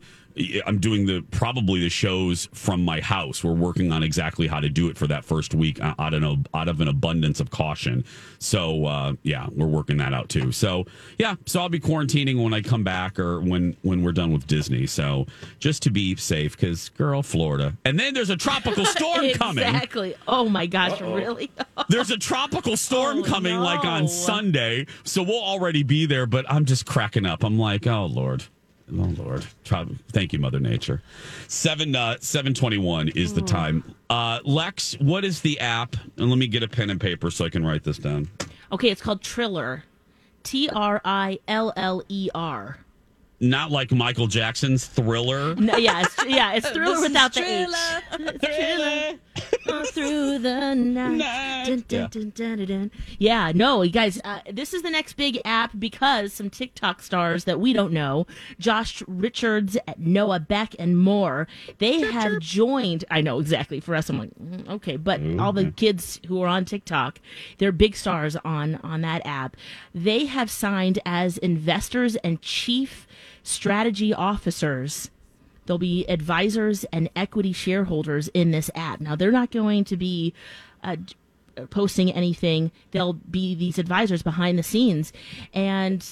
I'm 0.65 0.79
doing 0.79 1.05
the 1.05 1.21
probably 1.31 1.79
the 1.79 1.89
shows 1.89 2.47
from 2.53 2.83
my 2.83 3.01
house. 3.01 3.43
We're 3.43 3.53
working 3.53 3.91
on 3.91 4.03
exactly 4.03 4.47
how 4.47 4.59
to 4.59 4.69
do 4.69 4.89
it 4.89 4.97
for 4.97 5.07
that 5.07 5.25
first 5.25 5.53
week 5.53 5.81
uh, 5.81 5.95
out 5.99 6.13
of 6.13 6.23
an, 6.23 6.45
out 6.53 6.67
of 6.67 6.81
an 6.81 6.87
abundance 6.87 7.39
of 7.39 7.49
caution. 7.51 8.05
So 8.39 8.85
uh, 8.85 9.13
yeah, 9.23 9.47
we're 9.51 9.67
working 9.67 9.97
that 9.97 10.13
out 10.13 10.29
too. 10.29 10.51
So 10.51 10.85
yeah, 11.17 11.35
so 11.45 11.59
I'll 11.59 11.69
be 11.69 11.79
quarantining 11.79 12.41
when 12.41 12.53
I 12.53 12.61
come 12.61 12.83
back 12.83 13.19
or 13.19 13.41
when 13.41 13.75
when 13.81 14.03
we're 14.03 14.11
done 14.11 14.31
with 14.31 14.47
Disney. 14.47 14.87
So 14.87 15.25
just 15.59 15.83
to 15.83 15.89
be 15.91 16.15
safe, 16.15 16.55
because 16.55 16.89
girl, 16.89 17.21
Florida, 17.21 17.73
and 17.85 17.99
then 17.99 18.13
there's 18.13 18.29
a 18.29 18.37
tropical 18.37 18.85
storm 18.95 19.29
coming. 19.31 19.65
Exactly. 19.65 20.15
Oh 20.27 20.47
my 20.47 20.65
gosh, 20.65 20.99
really? 21.01 21.51
There's 21.89 22.11
a 22.11 22.17
tropical 22.17 22.77
storm 22.77 23.19
Oh, 23.19 23.23
coming 23.23 23.57
like 23.59 23.83
on. 23.83 24.07
Sunday, 24.07 24.85
so 25.03 25.23
we'll 25.23 25.41
already 25.41 25.81
be 25.83 26.05
there. 26.05 26.25
But 26.27 26.45
I'm 26.49 26.65
just 26.65 26.85
cracking 26.85 27.25
up. 27.25 27.43
I'm 27.43 27.57
like, 27.57 27.87
oh 27.87 28.05
lord, 28.05 28.43
oh 28.93 29.13
lord. 29.17 29.45
Thank 30.11 30.33
you, 30.33 30.39
Mother 30.39 30.59
Nature. 30.59 31.01
Seven 31.47 31.95
uh, 31.95 32.17
seven 32.19 32.53
twenty 32.53 32.77
one 32.77 33.09
is 33.09 33.33
the 33.33 33.41
time. 33.41 33.95
Uh, 34.09 34.39
Lex, 34.43 34.93
what 34.99 35.23
is 35.23 35.41
the 35.41 35.59
app? 35.59 35.95
And 36.17 36.29
let 36.29 36.37
me 36.37 36.47
get 36.47 36.63
a 36.63 36.67
pen 36.67 36.89
and 36.89 36.99
paper 36.99 37.29
so 37.31 37.45
I 37.45 37.49
can 37.49 37.65
write 37.65 37.83
this 37.83 37.97
down. 37.97 38.29
Okay, 38.71 38.89
it's 38.89 39.01
called 39.01 39.21
Triller. 39.21 39.83
T 40.43 40.69
R 40.69 41.01
I 41.03 41.39
L 41.47 41.73
L 41.75 42.01
E 42.09 42.29
R. 42.33 42.77
Not 43.41 43.71
like 43.71 43.91
Michael 43.91 44.27
Jackson's 44.27 44.85
Thriller. 44.85 45.55
No, 45.55 45.77
yeah, 45.77 46.01
it's, 46.01 46.25
yeah, 46.25 46.53
it's 46.53 46.69
Thriller 46.71 46.99
without 47.01 47.33
the. 47.33 47.41
H. 47.41 47.69
It's 48.13 48.45
Thriller. 48.45 49.19
All 49.71 49.85
through 49.85 50.39
the 50.39 50.73
night. 50.75 51.17
Night. 51.17 51.65
Dun, 51.65 51.83
dun, 51.87 52.09
dun, 52.09 52.31
dun, 52.35 52.57
dun, 52.57 52.67
dun. 52.67 52.91
Yeah, 53.17 53.51
no, 53.53 53.81
you 53.81 53.91
guys, 53.91 54.19
uh, 54.23 54.39
this 54.51 54.73
is 54.73 54.81
the 54.81 54.89
next 54.89 55.13
big 55.13 55.39
app 55.45 55.71
because 55.77 56.33
some 56.33 56.49
TikTok 56.49 57.01
stars 57.01 57.43
that 57.45 57.59
we 57.59 57.73
don't 57.73 57.91
know, 57.93 58.27
Josh 58.59 59.03
Richards, 59.07 59.77
Noah 59.97 60.39
Beck, 60.39 60.75
and 60.79 60.97
more, 60.97 61.47
they 61.79 62.01
have 62.01 62.39
joined. 62.39 63.05
I 63.11 63.21
know 63.21 63.39
exactly. 63.39 63.79
For 63.79 63.95
us, 63.95 64.09
I'm 64.09 64.19
like, 64.19 64.31
mm, 64.35 64.67
okay, 64.69 64.95
but 64.95 65.21
all 65.39 65.53
the 65.53 65.71
kids 65.71 66.19
who 66.27 66.41
are 66.41 66.47
on 66.47 66.65
TikTok, 66.65 67.19
they're 67.57 67.71
big 67.71 67.95
stars 67.95 68.35
on 68.43 68.75
on 68.77 69.01
that 69.01 69.25
app. 69.25 69.55
They 69.93 70.25
have 70.25 70.49
signed 70.49 70.99
as 71.05 71.37
investors 71.37 72.15
and 72.17 72.41
chief 72.41 73.07
strategy 73.43 74.13
officers. 74.13 75.09
There'll 75.69 75.77
be 75.77 76.03
advisors 76.09 76.83
and 76.85 77.11
equity 77.15 77.53
shareholders 77.53 78.27
in 78.29 78.49
this 78.49 78.71
app. 78.73 78.99
Now, 78.99 79.15
they're 79.15 79.31
not 79.31 79.51
going 79.51 79.83
to 79.83 79.97
be 79.97 80.33
uh, 80.83 80.95
posting 81.69 82.11
anything. 82.11 82.71
There'll 82.89 83.13
be 83.13 83.53
these 83.53 83.77
advisors 83.77 84.23
behind 84.23 84.57
the 84.57 84.63
scenes. 84.63 85.13
And, 85.53 86.03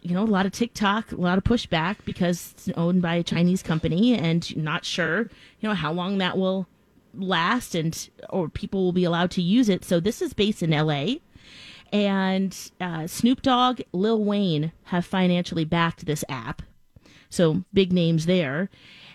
you 0.00 0.14
know, 0.14 0.22
a 0.22 0.24
lot 0.24 0.46
of 0.46 0.52
TikTok, 0.52 1.12
a 1.12 1.16
lot 1.16 1.36
of 1.36 1.44
pushback 1.44 1.96
because 2.06 2.54
it's 2.56 2.70
owned 2.78 3.02
by 3.02 3.16
a 3.16 3.22
Chinese 3.22 3.62
company 3.62 4.14
and 4.14 4.56
not 4.56 4.86
sure, 4.86 5.28
you 5.60 5.68
know, 5.68 5.74
how 5.74 5.92
long 5.92 6.16
that 6.16 6.38
will 6.38 6.66
last 7.12 7.74
and 7.74 8.08
or 8.30 8.48
people 8.48 8.84
will 8.84 8.92
be 8.92 9.04
allowed 9.04 9.30
to 9.32 9.42
use 9.42 9.68
it. 9.68 9.84
So 9.84 10.00
this 10.00 10.22
is 10.22 10.32
based 10.32 10.62
in 10.62 10.70
LA 10.70 11.16
and 11.92 12.56
uh, 12.80 13.06
Snoop 13.06 13.42
Dogg, 13.42 13.82
Lil 13.92 14.24
Wayne 14.24 14.72
have 14.84 15.04
financially 15.04 15.66
backed 15.66 16.06
this 16.06 16.24
app. 16.30 16.62
So 17.30 17.64
big 17.72 17.92
names 17.92 18.26
there. 18.26 18.70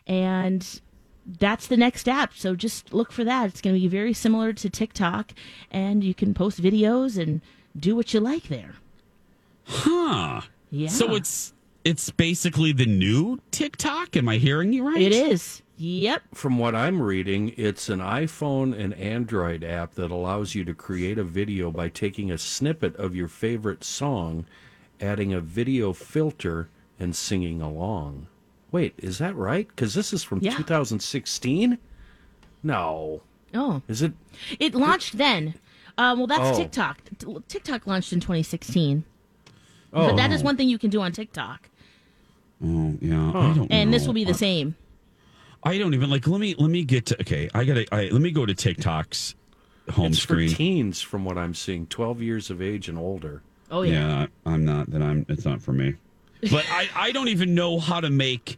And 0.08 0.82
that's 1.26 1.68
the 1.68 1.78
next 1.78 2.08
app. 2.10 2.34
So 2.36 2.56
just 2.56 2.94
look 2.94 3.12
for 3.12 3.24
that. 3.24 3.48
It's 3.48 3.62
going 3.62 3.76
to 3.76 3.80
be 3.80 3.88
very 3.88 4.14
similar 4.14 4.54
to 4.54 4.70
TikTok, 4.70 5.32
and 5.72 6.04
you 6.04 6.14
can 6.14 6.34
post 6.34 6.62
videos 6.62 7.22
and 7.22 7.42
do 7.78 7.96
what 7.96 8.14
you 8.14 8.20
like 8.20 8.44
there. 8.50 8.76
Huh. 9.66 10.42
Yeah. 10.70 10.90
So 10.90 11.16
it's 11.16 11.54
it's 11.84 12.10
basically 12.10 12.72
the 12.72 12.86
new 12.86 13.40
TikTok. 13.52 14.16
Am 14.16 14.28
I 14.30 14.38
hearing 14.38 14.74
you 14.74 14.88
right? 14.88 15.02
It 15.02 15.14
is. 15.14 15.62
Yep. 15.78 16.22
From 16.34 16.60
what 16.60 16.76
I'm 16.76 17.02
reading, 17.02 17.54
it's 17.58 17.90
an 17.90 18.00
iPhone 18.00 18.78
and 18.78 18.94
Android 18.94 19.64
app 19.64 19.96
that 19.96 20.12
allows 20.12 20.56
you 20.56 20.64
to 20.66 20.74
create 20.74 21.18
a 21.18 21.24
video 21.24 21.72
by 21.72 21.90
taking 21.90 22.32
a 22.32 22.38
snippet 22.38 22.96
of 22.96 23.16
your 23.16 23.28
favorite 23.28 23.84
song, 23.84 24.46
adding 25.02 25.34
a 25.34 25.42
video 25.42 25.92
filter, 25.92 26.70
and 27.00 27.16
singing 27.16 27.62
along. 27.62 28.28
Wait, 28.72 28.94
is 28.98 29.18
that 29.20 29.36
right? 29.36 29.68
Because 29.68 29.94
this 29.94 30.14
is 30.14 30.24
from 30.24 30.40
Yeah. 30.42 30.56
2016? 30.56 31.78
No. 32.64 33.22
Oh, 33.54 33.82
Is 33.88 34.02
it? 34.02 34.14
it 34.60 34.74
launched 34.74 35.18
then. 35.18 35.56
Uh, 35.98 36.16
well, 36.18 36.26
that's 36.28 36.58
Oh. 36.58 36.60
TikTok. 36.60 37.02
TikTok 37.48 37.86
launched 37.86 38.12
in 38.14 38.20
2016. 38.20 39.04
Oh, 39.94 40.08
But 40.08 40.16
that 40.16 40.32
is 40.32 40.42
one 40.44 40.58
thing 40.58 40.70
you 40.70 40.80
can 40.80 40.90
do 40.90 41.02
on 41.02 41.12
TikTok. 41.12 41.70
Oh, 42.64 42.98
yeah. 43.00 43.30
I 43.30 43.54
don't 43.54 43.72
And 43.72 43.94
this 43.94 44.08
will 44.08 44.14
be 44.14 44.24
the 44.24 44.34
same. 44.34 44.76
I 45.66 45.78
don't 45.78 45.94
even 45.94 46.10
like. 46.10 46.28
Let 46.28 46.42
me 46.42 46.56
let 46.58 46.70
me 46.70 46.84
get 46.84 47.06
to. 47.08 47.22
Okay, 47.22 47.50
I 47.54 47.64
gotta. 47.64 47.86
I, 47.96 48.10
let 48.10 48.22
me 48.22 48.32
go 48.32 48.46
to 48.46 48.54
TikTok's 48.54 49.36
home 49.92 50.08
it's 50.08 50.20
screen. 50.20 50.50
for 50.50 50.56
teens, 50.58 51.02
from 51.02 51.24
what 51.24 51.38
I'm 51.38 51.54
seeing, 51.54 51.86
12 51.88 52.22
years 52.22 52.50
of 52.50 52.62
age 52.62 52.90
and 52.90 52.98
older. 52.98 53.44
Oh, 53.72 53.82
yeah. 53.84 53.94
yeah, 53.94 54.26
I'm 54.46 54.66
not. 54.66 54.90
Then 54.92 55.02
I'm. 55.02 55.26
It's 55.30 55.46
not 55.46 55.62
for 55.62 55.72
me. 55.72 55.94
But 56.52 56.66
I. 56.70 56.90
I 56.96 57.12
don't 57.12 57.30
even 57.30 57.56
know 57.56 57.80
how 57.80 58.00
to 58.00 58.10
make. 58.10 58.58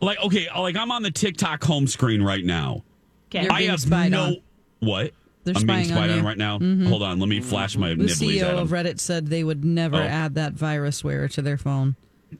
Like 0.00 0.18
okay, 0.20 0.48
like 0.56 0.76
I'm 0.76 0.90
on 0.90 1.02
the 1.02 1.10
TikTok 1.10 1.62
home 1.64 1.86
screen 1.86 2.22
right 2.22 2.44
now. 2.44 2.82
Okay. 3.34 3.48
I 3.48 3.62
have 3.62 3.80
spied 3.80 4.12
no. 4.12 4.24
on. 4.24 4.36
What? 4.80 5.12
They're 5.44 5.54
I'm 5.56 5.66
being 5.66 5.84
spying 5.84 5.90
on 5.90 5.96
spied 5.96 6.10
on, 6.10 6.18
you. 6.18 6.24
right 6.24 6.38
now. 6.38 6.58
Mm-hmm. 6.58 6.86
Hold 6.86 7.02
on, 7.02 7.18
let 7.20 7.28
me 7.28 7.40
flash 7.40 7.76
my 7.76 7.90
The 7.90 8.04
nibblies 8.04 8.40
at 8.42 8.54
CEO 8.54 8.58
of. 8.62 8.70
Reddit 8.70 8.98
said 8.98 9.26
they 9.26 9.44
would 9.44 9.64
never 9.64 9.96
Oh. 9.96 10.00
add 10.00 10.34
that 10.36 10.54
virusware 10.54 11.30
to 11.32 11.42
their 11.42 11.58
phone. 11.58 11.96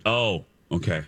Oh, 0.07 0.45
okay. 0.73 1.05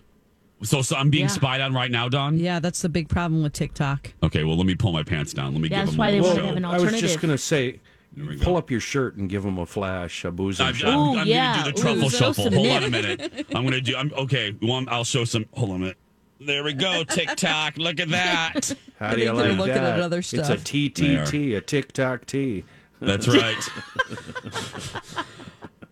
So, 0.62 0.82
so 0.82 0.96
I'm 0.96 1.10
being 1.10 1.24
Yeah. 1.24 1.28
spied 1.28 1.60
on 1.60 1.72
right 1.74 1.90
now, 1.90 2.08
Dawn. 2.08 2.38
Yeah, 2.38 2.60
that's 2.60 2.82
the 2.82 2.88
big 2.88 3.08
problem 3.08 3.42
with 3.42 3.52
TikTok. 3.54 4.12
Okay, 4.22 4.44
well, 4.44 4.56
let 4.56 4.66
me 4.66 4.74
pull 4.74 4.92
my 4.92 5.02
pants 5.02 5.32
down. 5.32 5.52
Let 5.52 5.60
me 5.62 5.68
That's 5.68 5.86
give 5.86 5.90
them 5.92 5.98
why 5.98 6.08
a 6.08 6.12
they 6.12 6.20
little 6.20 6.36
wanna 6.36 6.48
have 6.48 6.56
an 6.56 6.64
alternative. 6.64 6.92
I 6.92 6.92
was 6.92 7.00
just 7.00 7.20
going 7.20 7.32
to 7.32 7.38
say, 7.38 7.66
we 7.72 7.80
pull 8.16 8.54
go. 8.54 8.56
up 8.56 8.70
your 8.70 8.80
shirt 8.80 9.16
and 9.16 9.28
give 9.28 9.42
them 9.42 9.58
a 9.58 9.66
flash, 9.66 10.24
a 10.24 10.30
booze 10.30 10.60
and 10.60 10.76
I'm. 10.76 10.86
I'm, 10.86 10.98
Ooh, 10.98 11.18
I'm 11.18 11.26
yeah. 11.26 11.56
gonna 11.58 11.72
do 11.72 11.72
the 11.72 11.80
truffle 11.82 12.10
so 12.10 12.18
shuffle. 12.32 12.50
Hold 12.52 12.66
on 12.68 12.84
a 12.84 12.90
minute. 12.90 13.46
I'm 13.54 13.64
gonna 13.64 13.80
do. 13.80 13.96
I'm 13.96 14.12
okay. 14.14 14.56
Well, 14.62 14.84
I'll 14.88 15.04
show 15.04 15.24
some. 15.24 15.46
Hold 15.52 15.70
on 15.70 15.76
a 15.76 15.78
minute. 15.80 15.96
There 16.40 16.64
we 16.64 16.74
go. 16.74 17.02
TikTok. 17.04 17.78
Look 17.78 18.00
at 18.00 18.10
that. 18.10 18.76
How 18.98 19.08
I 19.08 19.14
do 19.14 19.20
you 19.20 19.26
think 19.26 19.38
they're 19.38 19.48
like 19.50 19.58
looking 19.58 19.74
that? 19.74 19.98
at 19.98 20.00
other 20.00 20.18
It's 20.18 20.32
a. 20.32 20.56
TTT, 20.56 21.56
a 21.56 21.60
TikTok 21.60 22.26
T. 22.26 22.64
That's 23.00 23.28
right. 23.28 23.56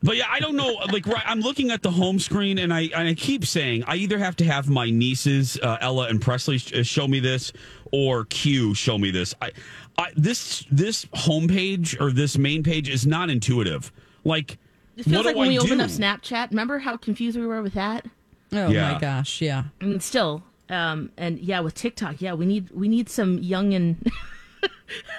But 0.04 0.18
yeah, 0.18 0.26
I 0.30 0.38
don't 0.38 0.54
know. 0.54 0.74
Like, 0.92 1.06
right, 1.06 1.22
I'm 1.24 1.40
looking 1.40 1.70
at 1.70 1.82
the 1.82 1.90
home 1.90 2.18
screen, 2.18 2.58
and 2.58 2.74
I 2.74 2.82
and 2.94 3.08
I 3.08 3.14
keep 3.14 3.46
saying 3.46 3.84
I 3.86 3.96
either 3.96 4.18
have 4.18 4.36
to 4.36 4.44
have 4.44 4.68
my 4.68 4.90
nieces 4.90 5.58
uh, 5.62 5.78
Ella 5.80 6.08
and 6.08 6.20
Presley 6.20 6.58
sh- 6.58 6.74
uh, 6.74 6.82
show 6.82 7.08
me 7.08 7.20
this, 7.20 7.54
or 7.90 8.26
Q 8.26 8.74
show 8.74 8.98
me 8.98 9.10
this. 9.10 9.34
I, 9.40 9.52
I 9.98 10.10
this 10.16 10.64
this 10.70 11.04
homepage 11.06 12.00
or 12.00 12.10
this 12.12 12.36
main 12.38 12.62
page 12.62 12.88
is 12.88 13.06
not 13.06 13.30
intuitive. 13.30 13.92
Like, 14.24 14.58
It 14.96 15.04
feels 15.04 15.16
what 15.18 15.26
like 15.26 15.34
do 15.34 15.38
when 15.40 15.48
I 15.48 15.52
we 15.52 15.58
do? 15.58 15.64
opened 15.64 15.80
up 15.82 15.90
Snapchat. 15.90 16.50
Remember 16.50 16.78
how 16.80 16.96
confused 16.96 17.38
we 17.38 17.46
were 17.46 17.62
with 17.62 17.74
that? 17.74 18.06
Oh 18.52 18.68
Yeah. 18.68 18.92
my 18.92 18.98
gosh, 19.00 19.40
yeah. 19.40 19.64
I 19.80 19.84
mean, 19.84 20.00
still, 20.00 20.42
um, 20.68 21.10
and 21.16 21.38
yeah, 21.38 21.60
with 21.60 21.74
TikTok, 21.74 22.20
yeah, 22.20 22.34
we 22.34 22.46
need 22.46 22.70
we 22.70 22.88
need 22.88 23.08
some 23.08 23.38
young 23.38 23.74
and 23.74 24.10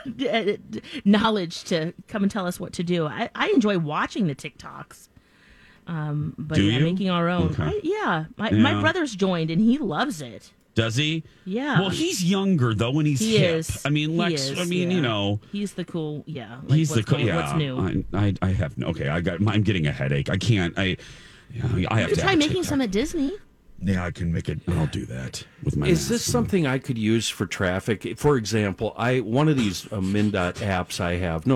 knowledge 1.05 1.63
to 1.65 1.94
come 2.08 2.24
and 2.24 2.32
tell 2.32 2.46
us 2.48 2.60
what 2.60 2.74
to 2.74 2.84
do. 2.84 3.08
I, 3.08 3.29
I 3.36 3.50
enjoy 3.50 3.77
watching 3.77 4.27
the 4.27 4.36
TikToks, 4.36 5.08
um, 5.88 6.34
but 6.38 6.55
Do 6.55 6.63
yeah, 6.63 6.79
you? 6.79 6.86
making 6.86 7.10
our 7.10 7.29
own. 7.29 7.50
Okay. 7.51 7.63
I, 7.63 7.79
yeah, 7.84 8.25
my 8.38 8.51
my 8.51 8.79
brother's 8.79 9.15
joined 9.15 9.51
and 9.51 9.62
he 9.62 9.77
loves 9.77 10.22
it. 10.22 10.51
Does 10.75 10.96
he? 10.98 11.24
Yeah. 11.46 11.79
Well, 11.79 11.89
he's 11.89 12.24
younger 12.24 12.74
though, 12.74 12.98
and 13.00 13.08
he's 13.08 13.20
He 13.22 13.38
hip. 13.38 13.55
is. 13.60 13.82
I 13.86 13.89
mean, 13.89 14.12
He 14.12 14.15
Lex. 14.17 14.41
is, 14.50 14.60
I 14.60 14.65
mean, 14.65 14.91
yeah. 14.91 14.96
you 14.98 15.01
know, 15.01 15.39
He's 15.51 15.74
the 15.74 15.86
cool. 15.86 16.24
Yeah. 16.27 16.60
Like 16.67 16.77
he's 16.77 16.89
the 16.89 17.01
cool, 17.03 17.20
yeah. 17.20 17.38
What's 17.38 17.53
new? 17.58 17.79
I, 17.79 18.03
I 18.27 18.34
I 18.41 18.48
have 18.50 18.77
no. 18.77 18.88
Okay, 18.88 19.08
I 19.08 19.22
got. 19.22 19.39
I'm 19.48 19.63
getting 19.63 19.88
a 19.88 19.91
headache. 19.91 20.29
I 20.29 20.38
can't. 20.38 20.77
I. 20.77 20.98
yeah, 21.53 21.88
I 21.89 22.01
have 22.01 22.10
you 22.10 22.15
to 22.15 22.22
try 22.22 22.29
have 22.32 22.39
making 22.39 22.55
TikTok. 22.55 22.70
some 22.70 22.82
at 22.82 22.91
Disney. 22.91 23.32
Yeah, 23.82 24.05
I 24.05 24.12
can 24.12 24.32
make 24.34 24.48
it. 24.50 24.60
I'll 24.70 24.88
do 24.88 25.05
that 25.05 25.46
with 25.63 25.75
my. 25.77 25.88
Is 25.88 26.08
this 26.10 26.22
mask. 26.27 26.32
something 26.32 26.65
I 26.67 26.77
could 26.79 26.98
use 26.98 27.27
for 27.29 27.46
traffic? 27.46 28.17
For 28.17 28.36
example, 28.38 28.94
I 28.98 29.20
one 29.22 29.48
of 29.48 29.58
these 29.58 29.86
uh, 29.94 29.98
MnDOT 29.98 30.55
apps 30.55 31.00
I 31.00 31.15
have. 31.17 31.46
No, 31.48 31.55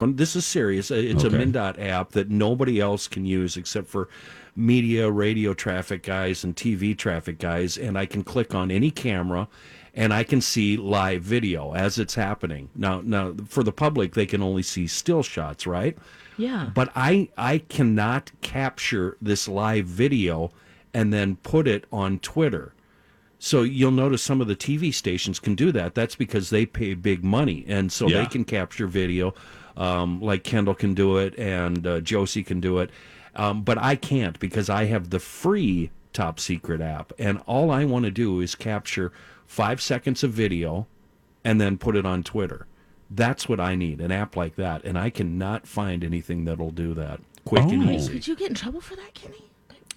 This 0.00 0.34
is 0.36 0.44
serious. 0.46 0.90
Uh, 0.90 0.94
It's 0.96 1.24
Okay. 1.24 1.36
a 1.36 1.38
MnDOT 1.46 1.78
app 1.78 2.12
that 2.12 2.30
nobody 2.30 2.80
else 2.80 3.08
can 3.08 3.24
use 3.24 3.56
except 3.56 3.88
for 3.88 4.08
media, 4.56 5.10
radio 5.10 5.54
traffic 5.54 6.02
guys, 6.02 6.42
and 6.44 6.56
TV 6.56 6.94
traffic 6.96 7.38
guys. 7.38 7.76
And 7.78 7.96
I 7.98 8.06
can 8.06 8.24
click 8.24 8.54
on 8.54 8.70
any 8.70 8.90
camera, 8.90 9.48
and 9.94 10.12
I 10.12 10.24
can 10.24 10.40
see 10.40 10.76
live 10.76 11.22
video 11.22 11.72
as 11.74 11.98
it's 11.98 12.14
happening. 12.14 12.68
Now, 12.74 13.00
now 13.04 13.34
for 13.46 13.62
the 13.62 13.72
public, 13.72 14.14
they 14.14 14.26
can 14.26 14.42
only 14.42 14.62
see 14.62 14.86
still 14.86 15.22
shots, 15.22 15.66
right? 15.66 15.96
Yeah. 16.36 16.70
but 16.74 16.90
I 16.96 17.28
I 17.36 17.58
cannot 17.58 18.30
capture 18.40 19.18
this 19.20 19.46
live 19.46 19.84
video 19.84 20.50
and 20.94 21.12
then 21.12 21.36
put 21.36 21.68
it 21.68 21.84
on 21.92 22.18
Twitter. 22.20 22.72
So 23.42 23.62
you'll 23.62 23.90
notice 23.90 24.22
some 24.22 24.40
of 24.42 24.48
the 24.48 24.54
TV 24.54 24.92
stations 24.92 25.40
can 25.40 25.54
do 25.54 25.72
that. 25.72 25.94
That's 25.94 26.14
because 26.14 26.50
they 26.50 26.66
pay 26.66 26.92
big 26.94 27.24
money, 27.24 27.64
and 27.66 27.90
so 27.90 28.06
Yeah. 28.06 28.20
they 28.20 28.26
can 28.26 28.44
capture 28.44 28.86
video. 28.86 29.34
Um, 29.76 30.20
like 30.20 30.44
Kendall 30.44 30.74
can 30.74 30.92
do 30.92 31.16
it, 31.16 31.36
and 31.38 31.86
uh, 31.86 32.00
Josie 32.00 32.42
can 32.44 32.60
do 32.60 32.78
it, 32.80 32.90
um, 33.34 33.62
but 33.62 33.78
I 33.78 33.96
can't 33.96 34.38
because 34.38 34.68
I 34.68 34.84
have 34.86 35.08
the 35.08 35.18
free 35.20 35.90
Top 36.12 36.38
Secret 36.38 36.80
app, 36.82 37.12
and 37.18 37.38
all 37.46 37.70
I 37.70 37.84
want 37.86 38.04
to 38.04 38.10
do 38.10 38.40
is 38.40 38.54
capture 38.54 39.10
five 39.46 39.80
seconds 39.80 40.22
of 40.22 40.32
video, 40.32 40.86
and 41.44 41.58
then 41.60 41.78
put 41.78 41.96
it 41.96 42.04
on 42.04 42.22
Twitter. 42.22 42.66
That's 43.10 43.48
what 43.48 43.58
I 43.58 43.74
need, 43.74 44.00
an 44.02 44.12
app 44.12 44.36
like 44.36 44.56
that, 44.56 44.84
and 44.84 44.98
I 44.98 45.08
cannot 45.08 45.66
find 45.66 46.04
anything 46.04 46.44
that'll 46.44 46.72
do 46.72 46.92
that 46.94 47.20
quick 47.46 47.62
and 47.62 47.88
Oh. 47.88 47.92
easy. 47.92 48.12
Could 48.12 48.26
you 48.26 48.36
get 48.36 48.48
in 48.50 48.54
trouble 48.56 48.80
for 48.82 48.96
that, 48.96 49.14
Kenny? 49.14 49.44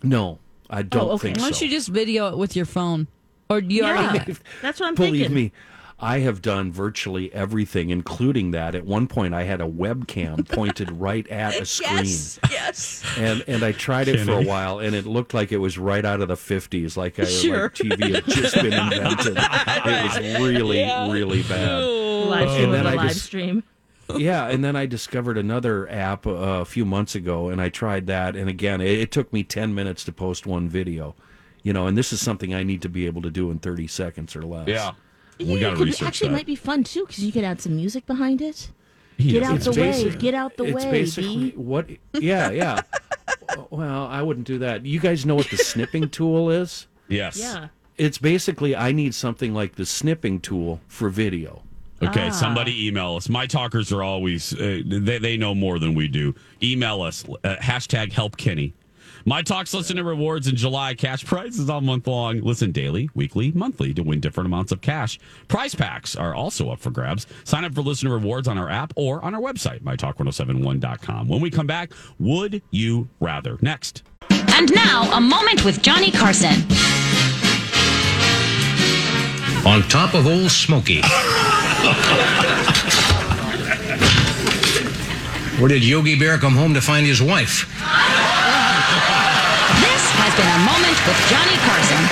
No, 0.01 0.39
I 0.69 0.81
don't 0.83 1.09
okay. 1.09 1.27
think 1.33 1.37
Why 1.39 1.49
don't 1.49 1.61
you 1.61 1.67
just 1.69 1.89
video 1.89 2.29
it 2.29 2.37
with 2.37 2.55
your 2.55 2.65
phone? 2.65 3.07
Or 3.49 3.61
do 3.61 3.73
you 3.73 3.83
already 3.83 4.17
Yeah. 4.19 4.35
That's 4.61 4.79
what 4.79 4.87
I'm 4.87 4.95
thinking. 4.95 5.13
Believe 5.13 5.27
thinking. 5.27 5.35
me, 5.35 5.51
I 5.99 6.19
have 6.19 6.41
done 6.41 6.71
virtually 6.71 7.31
everything, 7.33 7.89
including 7.89 8.51
that. 8.51 8.75
At 8.75 8.85
one 8.85 9.07
point, 9.07 9.33
I 9.33 9.43
had 9.43 9.61
a 9.61 9.65
webcam 9.67 10.47
pointed 10.49 10.91
right 10.99 11.25
at 11.29 11.55
a 11.61 11.65
screen. 11.65 11.97
Yes, 11.99 12.39
yes. 12.49 13.03
And 13.17 13.43
and 13.47 13.63
I 13.63 13.71
tried 13.71 14.07
it 14.09 14.19
for 14.25 14.33
a 14.33 14.43
while, 14.43 14.79
and 14.79 14.95
it 14.95 15.05
looked 15.05 15.33
like 15.33 15.51
it 15.51 15.57
was 15.59 15.77
right 15.77 16.03
out 16.03 16.19
of 16.19 16.27
the 16.27 16.35
fifties, 16.35 16.97
like 16.97 17.19
I 17.19 17.25
Sure. 17.25 17.63
like 17.63 17.73
TV 17.75 18.15
had 18.15 18.25
just 18.25 18.55
been 18.55 18.73
invented. 18.73 19.37
It 19.37 20.03
was 20.03 20.39
really, 20.41 20.83
really 21.11 21.43
bad. 21.43 21.83
Live 21.83 22.49
stream 22.49 22.65
And 22.65 22.73
then 22.73 22.85
of 22.87 22.93
a 22.93 22.97
I 22.97 23.01
live 23.03 23.11
just- 23.13 23.25
stream. 23.25 23.63
yeah, 24.17 24.47
and 24.49 24.63
then 24.63 24.75
I 24.75 24.85
discovered 24.85 25.37
another 25.37 25.89
app 25.89 26.27
uh, 26.27 26.31
a 26.31 26.65
few 26.65 26.83
months 26.85 27.15
ago, 27.15 27.47
and 27.49 27.61
I 27.61 27.69
tried 27.69 28.07
that, 28.07 28.35
and 28.35 28.49
again, 28.49 28.81
it, 28.81 28.99
it 28.99 29.11
took 29.11 29.31
me 29.31 29.43
ten 29.43 29.73
minutes 29.73 30.03
to 30.05 30.11
post 30.11 30.45
one 30.45 30.67
video. 30.67 31.15
You 31.63 31.73
know, 31.73 31.87
and 31.87 31.97
this 31.97 32.11
is 32.13 32.21
something 32.21 32.53
I 32.53 32.63
need 32.63 32.81
to 32.83 32.89
be 32.89 33.05
able 33.05 33.21
to 33.23 33.29
do 33.31 33.49
in 33.51 33.59
thirty 33.59 33.87
seconds 33.87 34.35
or 34.35 34.43
less. 34.43 34.67
Yeah. 34.67 34.91
Yeah, 35.39 35.53
We 35.55 35.59
got 35.61 35.75
to 35.77 35.81
it 35.81 35.85
research 35.85 36.07
Actually, 36.09 36.27
that. 36.29 36.33
it 36.33 36.37
might 36.37 36.45
be 36.45 36.55
fun 36.55 36.83
too 36.83 37.05
because 37.07 37.23
you 37.23 37.31
could 37.31 37.43
add 37.43 37.59
some 37.61 37.75
music 37.75 38.05
behind 38.05 38.41
it. 38.41 38.69
He 39.17 39.31
Get 39.31 39.39
doesn't 39.41 39.55
out 39.55 39.63
the 39.63 39.71
do 39.71 39.81
way. 39.81 40.15
Get 40.17 40.33
out 40.35 40.57
the 40.57 40.63
it's 40.65 40.85
way, 40.85 40.91
basically 40.91 41.51
B. 41.51 41.57
what? 41.57 41.87
Yeah, 42.19 42.51
yeah. 42.51 42.81
well, 43.69 44.05
I 44.07 44.21
wouldn't 44.21 44.45
do 44.47 44.59
that. 44.59 44.85
You 44.85 44.99
guys 44.99 45.25
know 45.25 45.35
what 45.35 45.49
the 45.49 45.57
snipping 45.57 46.09
tool 46.09 46.49
is? 46.51 46.87
Yes. 47.07 47.37
Yeah. 47.39 47.67
It's 47.97 48.17
basically 48.17 48.75
I 48.75 48.91
need 48.91 49.13
something 49.15 49.53
like 49.53 49.75
the 49.75 49.85
snipping 49.85 50.39
tool 50.39 50.81
for 50.87 51.09
video. 51.09 51.61
Okay, 52.01 52.27
Ah. 52.27 52.31
somebody 52.31 52.87
email 52.87 53.15
us. 53.15 53.29
My 53.29 53.45
talkers 53.47 53.91
are 53.93 54.03
always 54.03 54.53
uh, 54.59 54.81
they 54.85 55.17
they 55.19 55.37
know 55.37 55.55
more 55.55 55.79
than 55.79 55.93
we 55.95 56.07
do. 56.07 56.35
Email 56.61 57.01
us 57.01 57.23
uh, 57.43 57.55
hashtag 57.61 58.11
help 58.11 58.35
Kenny. 58.37 58.73
My 59.25 59.41
talks 59.41 59.73
listen 59.73 59.95
to 59.95 60.03
rewards 60.03 60.47
in 60.49 60.57
July. 60.57 60.95
Cash 60.95 61.23
prizes 61.23 61.69
all 61.69 61.79
month 61.79 62.07
long. 62.07 62.41
Listen 62.41 62.73
daily, 62.73 63.09
weekly, 63.13 63.53
monthly 63.53 63.93
to 63.93 64.03
win 64.03 64.19
different 64.19 64.47
amounts 64.47 64.73
of 64.73 64.81
cash. 64.81 65.17
Prize 65.47 65.73
packs 65.73 66.13
are 66.13 66.35
also 66.35 66.69
up 66.69 66.79
for 66.79 66.91
grabs. 66.91 67.25
Sign 67.45 67.63
up 67.63 67.73
for 67.73 67.81
listener 67.81 68.11
rewards 68.11 68.49
on 68.49 68.57
our 68.57 68.69
app 68.69 68.91
or 68.97 69.23
on 69.23 69.33
our 69.33 69.39
website, 69.39 69.81
mytalk1071.com. 69.81 71.29
When 71.29 71.39
we 71.39 71.49
come 71.49 71.67
back, 71.67 71.93
would 72.19 72.61
you 72.71 73.07
rather? 73.21 73.57
Next. 73.61 74.03
And 74.29 74.73
now, 74.75 75.09
a 75.13 75.21
moment 75.21 75.63
with 75.63 75.81
Johnny 75.81 76.11
Carson. 76.11 76.61
On 79.65 79.81
top 79.83 80.13
of 80.15 80.27
Old 80.27 80.51
Smoky. 80.51 81.01
Where 85.59 85.69
did 85.69 85.85
Yogi 85.85 86.19
Bear 86.19 86.37
come 86.37 86.55
home 86.55 86.73
to 86.73 86.81
find 86.81 87.05
his 87.05 87.21
wife? 87.21 87.69
This 90.35 90.41
has 90.41 90.45
been 90.45 90.55
a 90.55 90.59
moment 90.65 90.97
with 91.05 91.19
Johnny 91.29 91.57
Carson. 91.61 92.03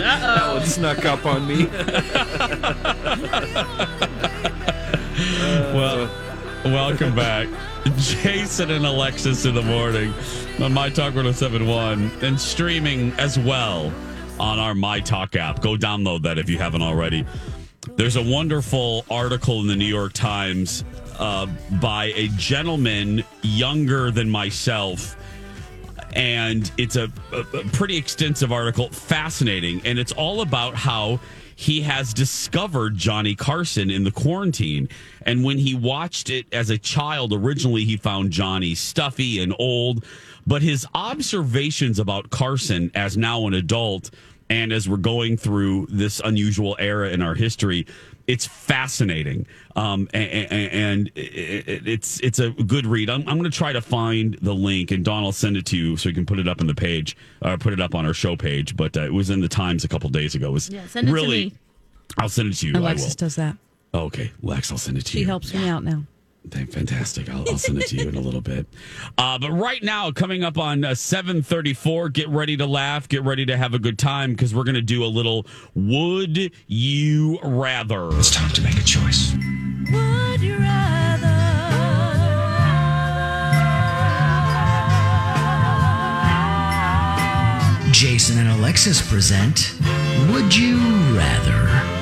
That 0.00 0.54
one 0.54 0.64
snuck 0.64 1.04
up 1.04 1.26
on 1.26 1.46
me. 1.46 1.66
Well, 5.72 6.08
welcome 6.64 7.14
back. 7.14 7.48
Jason 7.96 8.70
and 8.70 8.84
Alexis 8.86 9.44
in 9.46 9.54
the 9.54 9.62
morning 9.62 10.12
on 10.60 10.72
My 10.72 10.88
Talk 10.88 11.14
1071 11.14 12.10
and 12.22 12.40
streaming 12.40 13.12
as 13.12 13.38
well 13.38 13.92
on 14.38 14.58
our 14.58 14.74
My 14.74 15.00
Talk 15.00 15.36
app. 15.36 15.60
Go 15.62 15.76
download 15.76 16.22
that 16.22 16.38
if 16.38 16.48
you 16.48 16.58
haven't 16.58 16.82
already. 16.82 17.24
There's 17.96 18.16
a 18.16 18.22
wonderful 18.22 19.04
article 19.10 19.60
in 19.60 19.66
the 19.66 19.76
New 19.76 19.86
York 19.86 20.12
Times 20.12 20.84
uh, 21.18 21.46
by 21.80 22.06
a 22.16 22.28
gentleman 22.36 23.24
younger 23.42 24.10
than 24.10 24.28
myself. 24.30 25.16
And 26.14 26.70
it's 26.78 26.96
a, 26.96 27.10
a, 27.32 27.40
a 27.40 27.64
pretty 27.72 27.96
extensive 27.96 28.52
article, 28.52 28.88
fascinating, 28.90 29.82
and 29.84 29.98
it's 29.98 30.12
all 30.12 30.40
about 30.40 30.74
how 30.74 31.20
he 31.56 31.80
has 31.80 32.12
discovered 32.12 32.96
Johnny 32.96 33.34
Carson 33.34 33.90
in 33.90 34.04
the 34.04 34.10
quarantine. 34.10 34.88
And 35.22 35.42
when 35.42 35.58
he 35.58 35.74
watched 35.74 36.28
it 36.28 36.46
as 36.52 36.68
a 36.70 36.78
child, 36.78 37.32
originally 37.32 37.84
he 37.84 37.96
found 37.96 38.30
Johnny 38.30 38.74
stuffy 38.74 39.40
and 39.40 39.54
old, 39.58 40.04
but 40.46 40.62
his 40.62 40.86
observations 40.94 41.98
about 41.98 42.30
Carson 42.30 42.90
as 42.94 43.16
now 43.16 43.46
an 43.46 43.54
adult 43.54 44.10
and 44.48 44.72
as 44.72 44.88
we're 44.88 44.96
going 44.96 45.36
through 45.36 45.86
this 45.90 46.20
unusual 46.20 46.76
era 46.78 47.10
in 47.10 47.20
our 47.20 47.34
history, 47.34 47.86
it's 48.26 48.46
fascinating, 48.46 49.46
um, 49.76 50.08
and, 50.12 50.52
and 50.52 51.10
it's 51.14 52.20
it's 52.20 52.38
a 52.38 52.50
good 52.50 52.86
read. 52.86 53.08
I'm, 53.10 53.20
I'm 53.28 53.38
going 53.38 53.50
to 53.50 53.56
try 53.56 53.72
to 53.72 53.80
find 53.80 54.36
the 54.42 54.54
link, 54.54 54.90
and 54.90 55.04
Dawn 55.04 55.22
will 55.22 55.32
send 55.32 55.56
it 55.56 55.66
to 55.66 55.76
you 55.76 55.96
so 55.96 56.08
you 56.08 56.14
can 56.14 56.26
put 56.26 56.38
it 56.38 56.48
up 56.48 56.60
on 56.60 56.66
the 56.66 56.74
page, 56.74 57.16
uh, 57.42 57.56
put 57.56 57.72
it 57.72 57.80
up 57.80 57.94
on 57.94 58.04
our 58.06 58.14
show 58.14 58.36
page. 58.36 58.76
But 58.76 58.96
uh, 58.96 59.02
it 59.02 59.12
was 59.12 59.30
in 59.30 59.40
the 59.40 59.48
Times 59.48 59.84
a 59.84 59.88
couple 59.88 60.10
days 60.10 60.34
ago. 60.34 60.48
It 60.48 60.52
was 60.52 60.68
Yeah, 60.70 60.86
send 60.86 61.08
it 61.08 61.10
to 61.10 61.14
really. 61.14 61.44
me. 61.46 61.52
I'll 62.18 62.28
send 62.28 62.48
it 62.52 62.54
to 62.56 62.66
you. 62.68 62.74
I 62.74 62.78
Alexis 62.78 63.08
will. 63.10 63.14
does 63.16 63.36
that. 63.36 63.56
Okay, 63.94 64.30
Lex, 64.42 64.70
I'll 64.72 64.78
send 64.78 64.98
it 64.98 65.04
to 65.06 65.12
She 65.12 65.18
you. 65.20 65.24
She 65.24 65.28
helps 65.28 65.54
me 65.54 65.68
out 65.68 65.84
now. 65.84 66.02
Thank- 66.50 66.72
Fantastic. 66.72 67.28
I'll, 67.28 67.44
I'll 67.48 67.58
send 67.58 67.78
it 67.80 67.88
to 67.88 67.96
you 67.96 68.08
in 68.08 68.14
a 68.16 68.20
little 68.20 68.40
bit. 68.40 68.66
Uh, 69.18 69.38
but 69.38 69.50
right 69.50 69.82
now, 69.82 70.10
coming 70.10 70.44
up 70.44 70.58
on 70.58 70.84
uh, 70.84 70.94
734, 70.94 72.08
get 72.10 72.28
ready 72.28 72.56
to 72.56 72.66
laugh, 72.66 73.08
get 73.08 73.22
ready 73.24 73.44
to 73.46 73.56
have 73.56 73.74
a 73.74 73.78
good 73.78 73.98
time 73.98 74.30
because 74.32 74.54
we're 74.54 74.64
going 74.64 74.74
to 74.74 74.82
do 74.82 75.04
a 75.04 75.06
little 75.06 75.46
Would 75.74 76.52
You 76.66 77.38
Rather? 77.42 78.08
It's 78.18 78.30
time 78.30 78.50
to 78.52 78.62
make 78.62 78.78
a 78.78 78.82
choice. 78.82 79.32
Would 79.92 80.40
you 80.40 80.56
rather? 80.58 81.26
Jason 87.92 88.38
and 88.38 88.48
Alexis 88.48 89.00
present 89.08 89.74
Would 90.30 90.54
You 90.54 90.76
Rather? 91.16 91.95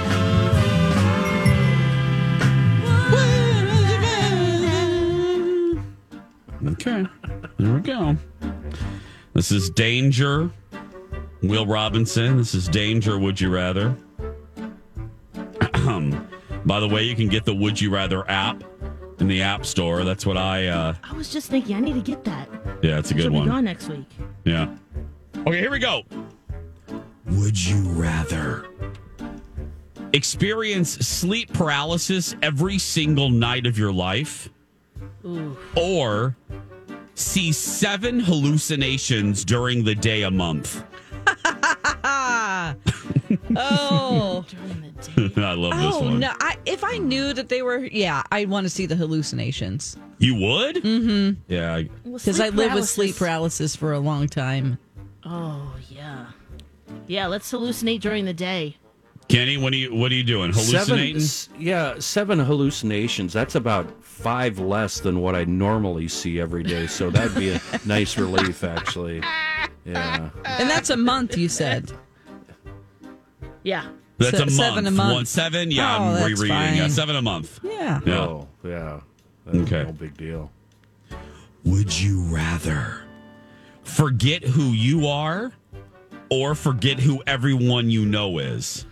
Okay, 6.75 7.07
there 7.59 7.73
we 7.75 7.81
go. 7.81 8.17
This 9.33 9.51
is 9.53 9.71
Danger 9.71 10.51
Will 11.43 11.67
Robinson. 11.67 12.37
This 12.37 12.55
is 12.55 12.69
Danger. 12.69 13.19
Would 13.19 13.41
you 13.41 13.51
rather? 13.51 13.97
By 16.67 16.81
the 16.81 16.89
way, 16.89 17.03
you 17.03 17.15
can 17.15 17.29
get 17.29 17.45
the 17.45 17.55
Would 17.55 17.81
You 17.81 17.91
Rather 17.91 18.29
app 18.31 18.65
in 19.21 19.29
the 19.29 19.43
App 19.43 19.67
Store. 19.67 20.03
That's 20.05 20.25
what 20.27 20.37
I. 20.37 20.67
uh 20.69 20.95
I 21.05 21.13
was 21.13 21.31
just 21.33 21.51
thinking, 21.51 21.77
I 21.77 21.81
need 21.81 21.95
to 21.95 22.01
get 22.01 22.25
that. 22.25 22.49
Yeah, 22.83 22.99
it's 22.99 23.11
a 23.11 23.15
She'll 23.15 23.25
good 23.25 23.33
be 23.33 23.39
one. 23.39 23.49
gone 23.49 23.65
next 23.65 23.89
week. 23.89 24.07
Yeah. 24.45 24.75
Okay, 25.47 25.59
here 25.59 25.71
we 25.71 25.79
go. 25.79 26.03
Would 27.27 27.63
you 27.63 27.83
rather 27.91 28.67
experience 30.13 30.91
sleep 31.07 31.53
paralysis 31.53 32.35
every 32.43 32.79
single 32.79 33.29
night 33.31 33.67
of 33.67 33.77
your 33.79 33.93
life 33.93 34.49
Ooh. 35.25 35.57
or 35.77 36.37
see 37.15 37.53
seven 37.53 38.21
hallucinations 38.21 39.45
during 39.45 39.85
the 39.85 39.95
day 39.95 40.23
a 40.23 40.31
month? 40.31 40.85
oh. 43.57 44.45
I 45.37 45.53
love 45.53 45.75
this 45.77 45.95
Oh 45.95 46.01
one. 46.03 46.21
no! 46.21 46.33
I, 46.41 46.57
if 46.67 46.83
I 46.83 46.99
knew 46.99 47.33
that 47.35 47.49
they 47.49 47.63
were, 47.63 47.79
yeah, 47.79 48.23
I'd 48.33 48.49
want 48.49 48.65
to 48.65 48.71
see 48.71 48.87
the 48.87 48.97
hallucinations. 48.97 49.97
You 50.19 50.35
would? 50.37 50.77
Mm-hmm. 50.77 51.41
Yeah. 51.53 51.75
I- 51.75 51.89
Because 52.05 52.41
I 52.41 52.49
lived 52.51 52.75
with 52.75 52.89
sleep 52.89 53.17
paralysis 53.17 53.77
for 53.77 53.93
a 53.93 53.99
long 53.99 54.29
time. 54.29 54.79
Oh 55.25 55.75
yeah, 55.91 56.27
yeah. 57.07 57.27
Let's 57.27 57.51
hallucinate 57.53 58.01
during 58.01 58.25
the 58.25 58.35
day. 58.35 58.77
Kenny, 59.29 59.57
what 59.57 59.73
are 59.73 59.77
you 59.77 59.95
what 59.95 60.13
are 60.13 60.15
you 60.15 60.23
doing? 60.23 60.53
Seven, 60.53 60.75
Hallucinating? 60.75 61.17
s- 61.17 61.49
yeah, 61.59 61.95
seven 61.99 62.39
hallucinations. 62.39 63.33
That's 63.33 63.55
about 63.55 63.91
five 64.05 64.59
less 64.59 65.01
than 65.01 65.21
what 65.21 65.35
I 65.35 65.45
normally 65.45 66.09
see 66.09 66.39
every 66.41 66.63
day. 66.63 66.87
So 66.87 67.11
that'd 67.11 67.35
be 67.35 67.51
a 67.51 67.61
nice 67.87 68.19
relief, 68.19 68.63
actually. 68.65 69.23
Yeah. 69.85 70.31
And 70.45 70.69
that's 70.71 70.91
a 70.91 70.97
month, 70.97 71.37
you 71.37 71.49
said. 71.49 71.91
Yeah. 73.63 73.87
That's 74.19 74.37
Se- 74.37 74.43
a 74.43 74.47
month. 74.47 74.53
seven 74.53 74.87
a 74.87 74.91
month. 74.91 75.15
One 75.15 75.27
seven? 75.27 75.71
Yeah, 75.71 75.97
Oh, 75.99 76.03
I'm 76.05 76.15
that's 76.15 76.41
rereading. 76.41 76.77
Yeah, 76.77 76.89
seven 76.89 77.17
a 77.17 77.23
month. 77.23 77.61
Yeah. 77.63 78.01
Yeah. 78.07 78.21
Oh, 78.21 78.49
yeah. 78.63 79.01
That's 79.47 79.59
Okay. 79.73 79.85
No 79.85 79.93
big 79.93 80.17
deal. 80.17 80.51
Would 81.65 81.99
you 81.99 82.23
rather 82.25 83.03
forget 83.83 84.45
who 84.45 84.65
you 84.73 85.07
are 85.09 85.53
or 86.31 86.55
forget 86.55 86.99
who 87.01 87.23
everyone 87.27 87.91
you 87.91 88.05
know 88.07 88.39
is? 88.39 88.87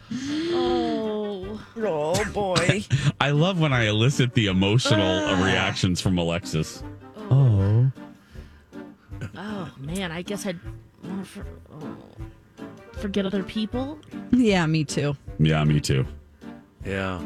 Oh. 0.55 1.61
Oh 1.77 2.25
boy. 2.33 2.85
I 3.21 3.31
love 3.31 3.61
when 3.61 3.73
I 3.73 3.85
elicit 3.87 4.35
the 4.35 4.47
emotional 4.47 5.07
uh, 5.07 5.43
reactions 5.43 6.01
from 6.01 6.19
Alexis. 6.19 6.83
Oh. 7.31 7.91
Oh 9.37 9.71
man, 9.79 10.13
I 10.13 10.23
guess 10.23 10.47
I'd 10.47 10.59
want 11.05 11.25
to 11.25 11.31
for, 11.31 11.47
oh, 11.73 11.97
forget 12.99 13.27
other 13.27 13.43
people. 13.43 13.99
Yeah, 14.31 14.67
me 14.67 14.85
too. 14.85 15.17
Yeah, 15.39 15.65
me 15.65 15.81
too. 15.81 16.07
Yeah. 16.85 17.21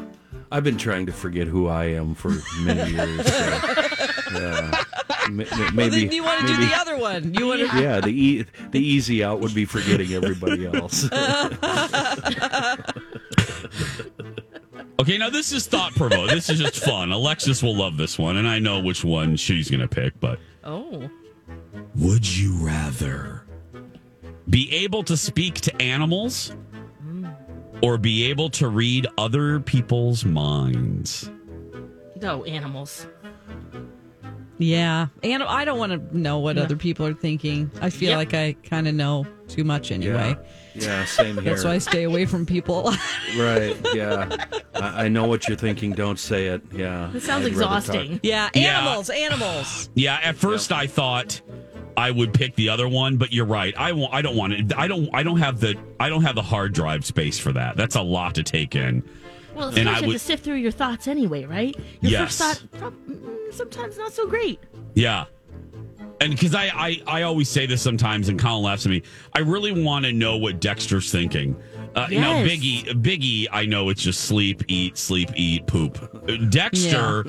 I've 0.51 0.63
been 0.63 0.77
trying 0.77 1.05
to 1.07 1.11
forget 1.11 1.47
who 1.47 1.67
I 1.67 1.85
am 1.85 2.15
for 2.15 2.31
many 2.61 2.91
years. 2.91 3.25
so, 3.25 3.83
yeah. 4.33 4.83
M- 5.25 5.41
m- 5.41 5.47
Well, 5.51 5.71
maybe 5.73 6.05
then 6.05 6.11
you 6.11 6.23
want 6.23 6.41
to 6.41 6.47
do 6.47 6.55
the 6.57 6.73
other 6.75 6.97
one. 6.97 7.33
You 7.33 7.47
want 7.47 7.59
to. 7.59 7.67
Yeah, 7.81 7.99
the 7.99 8.09
e- 8.09 8.45
the 8.71 8.79
easy 8.79 9.23
out 9.23 9.39
would 9.41 9.53
be 9.53 9.65
forgetting 9.65 10.13
everybody 10.13 10.65
else. 10.65 11.09
Okay, 14.99 15.17
now 15.19 15.29
this 15.29 15.51
is 15.51 15.67
thought 15.67 15.93
provoking. 15.93 16.27
this 16.33 16.49
is 16.49 16.57
just 16.59 16.83
fun. 16.83 17.11
Alexis 17.11 17.61
will 17.61 17.75
love 17.75 17.97
this 17.97 18.17
one, 18.17 18.35
and 18.37 18.47
I 18.47 18.57
know 18.57 18.79
which 18.79 19.03
one 19.03 19.35
she's 19.35 19.69
going 19.69 19.81
to 19.81 19.87
pick, 19.87 20.19
but. 20.19 20.39
Oh. 20.63 21.07
Would 21.95 22.27
you 22.27 22.55
rather 22.55 23.45
be 24.49 24.71
able 24.73 25.03
to 25.03 25.15
speak 25.15 25.55
to 25.61 25.81
animals 25.81 26.55
mm. 27.05 27.31
or 27.83 27.97
be 27.99 28.23
able 28.25 28.49
to 28.51 28.67
read 28.69 29.05
other 29.19 29.59
people's 29.59 30.25
minds? 30.25 31.29
No 32.19 32.43
animals. 32.45 33.05
Yeah, 34.59 35.07
and 35.23 35.43
I 35.43 35.65
don't 35.65 35.77
want 35.77 35.91
to 35.91 36.17
know 36.17 36.39
what 36.39 36.55
No. 36.55 36.63
other 36.63 36.75
people 36.75 37.05
are 37.05 37.13
thinking. 37.13 37.69
I 37.81 37.89
feel 37.89 38.09
Yep. 38.09 38.17
like 38.17 38.33
I 38.33 38.53
kind 38.67 38.87
of 38.87 38.95
know 38.95 39.25
too 39.47 39.63
much 39.63 39.91
anyway. 39.91 40.35
Yeah, 40.73 41.05
same 41.05 41.35
here. 41.35 41.51
That's 41.51 41.63
why 41.63 41.73
I 41.73 41.77
stay 41.79 42.03
away 42.03 42.25
from 42.25 42.45
people. 42.45 42.91
Right, 43.37 43.75
yeah. 43.93 44.35
I, 44.75 45.05
I 45.05 45.07
know 45.09 45.25
what 45.25 45.47
you're 45.47 45.57
thinking. 45.57 45.91
Don't 45.93 46.19
say 46.19 46.47
it. 46.47 46.61
Yeah. 46.71 47.09
This 47.13 47.23
sounds 47.25 47.45
I'd 47.45 47.51
exhausting. 47.51 48.19
yeah, 48.23 48.49
Yeah. 48.55 48.79
animals, 48.79 49.09
animals. 49.09 49.89
Yeah, 49.95 50.19
at 50.23 50.35
first 50.35 50.71
I 50.71 50.87
thought 50.87 51.41
I 51.95 52.11
would 52.11 52.33
pick 52.33 52.55
the 52.55 52.69
other 52.69 52.87
one, 52.87 53.17
but 53.17 53.31
you're 53.33 53.45
right. 53.45 53.73
I 53.77 53.91
won't, 53.91 54.13
I 54.13 54.21
don't 54.21 54.35
want 54.35 54.53
it. 54.53 54.73
I 54.77 54.87
don't. 54.87 55.09
I 55.13 55.23
don't 55.23 55.37
have 55.39 55.59
the. 55.59 55.75
I 55.99 56.09
don't 56.09 56.21
have 56.23 56.35
the 56.35 56.43
hard 56.43 56.73
drive 56.73 57.05
space 57.05 57.39
for 57.39 57.51
that. 57.53 57.75
That's 57.75 57.95
a 57.95 58.01
lot 58.03 58.35
to 58.35 58.43
take 58.43 58.75
in. 58.75 59.03
Well, 59.57 59.69
And 59.69 59.77
especially 59.79 60.03
I 60.03 60.07
would- 60.07 60.13
to 60.13 60.19
sift 60.19 60.43
through 60.43 60.55
your 60.57 60.71
thoughts 60.71 61.07
anyway, 61.07 61.45
right? 61.45 61.75
Your 62.01 62.11
Yes. 62.11 62.37
first 62.37 62.39
thought, 62.77 62.93
mm, 63.09 63.53
sometimes 63.53 63.97
not 63.97 64.13
so 64.13 64.27
great. 64.27 64.59
Yeah. 64.93 65.25
And 66.21 66.31
because 66.31 66.53
I, 66.55 66.65
I, 66.75 67.01
I 67.07 67.21
always 67.23 67.49
say 67.49 67.65
this 67.65 67.81
sometimes, 67.81 68.29
and 68.29 68.39
Colin 68.39 68.63
laughs 68.63 68.85
at 68.85 68.89
me. 68.91 69.03
I 69.33 69.39
really 69.39 69.71
want 69.83 70.05
to 70.05 70.13
know 70.13 70.37
what 70.37 70.59
Dexter's 70.59 71.11
thinking. 71.11 71.55
Uh, 71.95 72.07
Now, 72.11 72.43
Yes. 72.43 72.49
Biggie, 72.51 72.85
Biggie, 73.01 73.47
I 73.51 73.65
know 73.65 73.89
it's 73.89 74.01
just 74.03 74.21
sleep, 74.21 74.63
eat, 74.67 74.97
sleep, 74.97 75.29
eat, 75.35 75.65
poop. 75.67 75.97
Dexter 76.51 77.25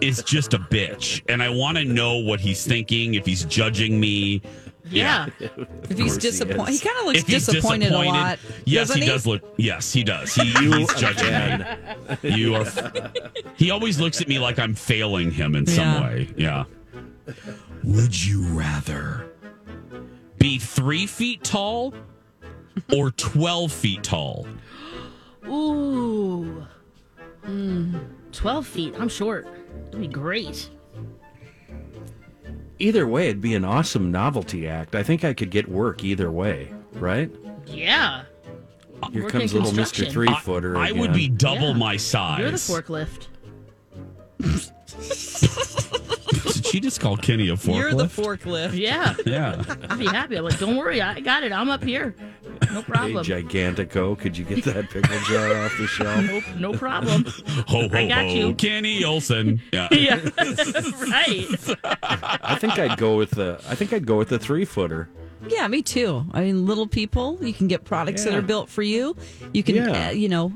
is 0.00 0.22
just 0.24 0.54
a 0.54 0.58
bitch, 0.58 1.20
and 1.28 1.42
I 1.42 1.48
want 1.48 1.78
to 1.78 1.84
know 1.84 2.16
what 2.16 2.40
he's 2.40 2.64
thinking. 2.66 3.14
If 3.14 3.26
he's 3.26 3.44
judging 3.44 3.98
me, 4.00 4.42
Yeah. 4.90 5.26
If 5.90 5.96
he's 5.98 6.18
disappointed, 6.18 6.72
he, 6.74 6.78
kind 6.80 6.98
of 6.98 7.06
looks 7.06 7.18
if 7.20 7.26
he's 7.26 7.46
disappointed, 7.46 7.92
a 7.92 7.98
lot. 7.98 8.38
Yes, 8.66 8.88
doesn't 8.88 9.02
he, 9.02 9.08
does 9.08 9.26
look. 9.26 9.42
Yes, 9.56 9.92
he 9.92 10.04
does. 10.04 10.34
He, 10.34 10.50
he's 10.50 10.94
judging 10.94 11.64
me. 12.22 12.36
You 12.36 12.56
are. 12.56 12.66
He 13.56 13.70
always 13.70 13.98
looks 13.98 14.20
at 14.20 14.28
me 14.28 14.38
like 14.38 14.58
I'm 14.58 14.74
failing 14.74 15.30
him 15.30 15.54
in 15.54 15.66
some 15.66 15.84
Yeah. 15.84 16.02
way. 16.02 16.28
Yeah. 16.36 16.64
Would 17.84 18.24
you 18.26 18.42
rather 18.48 19.30
be 20.38 20.58
three 20.58 21.06
feet 21.06 21.42
tall 21.42 21.94
or 22.94 23.10
twelve 23.12 23.72
feet 23.72 24.02
tall? 24.02 24.46
Ooh. 25.46 26.66
Mm, 27.46 27.98
12 28.32 28.66
feet. 28.66 28.94
I'm 28.98 29.08
short. 29.08 29.46
It'd 29.88 30.00
be 30.00 30.06
great. 30.06 30.68
Either 32.78 33.06
way, 33.06 33.28
it'd 33.28 33.40
be 33.40 33.54
an 33.54 33.64
awesome 33.64 34.10
novelty 34.12 34.68
act. 34.68 34.94
I 34.94 35.02
think 35.02 35.24
I 35.24 35.34
could 35.34 35.50
get 35.50 35.68
work 35.68 36.04
either 36.04 36.30
way, 36.30 36.72
right? 36.94 37.30
Yeah. 37.66 38.22
Here 39.12 39.22
Work 39.24 39.32
comes 39.32 39.54
little 39.54 39.70
Mr. 39.70 39.76
construction. 39.76 40.12
Three 40.12 40.34
Footer. 40.42 40.76
I 40.76 40.92
would 40.92 41.12
be 41.12 41.28
double 41.28 41.68
Yeah. 41.68 41.74
my 41.74 41.96
size. 41.96 42.40
You're 42.40 42.50
the 42.50 42.56
forklift. 42.56 43.26
Did 46.68 46.72
she 46.72 46.80
just 46.80 47.00
call 47.00 47.16
Kenny 47.16 47.48
a 47.48 47.52
forklift? 47.54 47.76
You're 47.76 47.94
the 47.94 48.04
forklift. 48.04 48.76
Yeah. 48.78 49.14
Yeah. 49.24 49.62
I'd 49.88 49.98
be 49.98 50.06
happy. 50.06 50.36
I'm 50.36 50.44
like, 50.44 50.58
don't 50.58 50.76
worry. 50.76 51.00
I 51.00 51.20
got 51.20 51.42
it. 51.42 51.52
I'm 51.52 51.70
up 51.70 51.82
here. 51.82 52.14
No 52.72 52.82
Hey, 52.82 52.92
problem. 52.92 53.24
Gigantico, 53.24 54.18
could 54.18 54.36
you 54.36 54.44
get 54.44 54.64
that 54.64 54.90
pickle 54.90 55.18
jar 55.20 55.54
off 55.64 55.72
the 55.78 55.86
shelf? 55.86 56.24
Nope, 56.24 56.44
no 56.58 56.72
problem. 56.72 57.24
Ho 57.24 57.88
ho 57.88 57.88
I 57.92 58.06
got 58.08 58.24
ho, 58.26 58.32
you. 58.34 58.54
Kenny 58.54 59.02
Olson. 59.04 59.62
Yeah. 59.72 59.88
yeah. 59.92 60.16
right. 60.36 61.46
I 62.02 62.56
think 62.60 62.78
I'd 62.78 62.98
go 62.98 63.16
with 63.16 63.30
the. 63.30 63.60
I 63.68 63.74
think 63.74 63.92
I'd 63.92 64.06
go 64.06 64.16
with 64.18 64.28
the 64.28 64.38
three 64.38 64.64
footer. 64.64 65.08
Yeah, 65.48 65.66
me 65.68 65.82
too. 65.82 66.26
I 66.32 66.40
mean, 66.42 66.66
little 66.66 66.86
people, 66.88 67.38
you 67.40 67.52
can 67.54 67.68
get 67.68 67.84
products 67.84 68.24
that 68.24 68.34
are 68.34 68.42
built 68.42 68.68
for 68.68 68.82
you. 68.82 69.16
You 69.54 69.62
can, 69.62 69.76
Yeah. 69.76 70.08
uh, 70.08 70.10
you 70.10 70.28
know, 70.28 70.52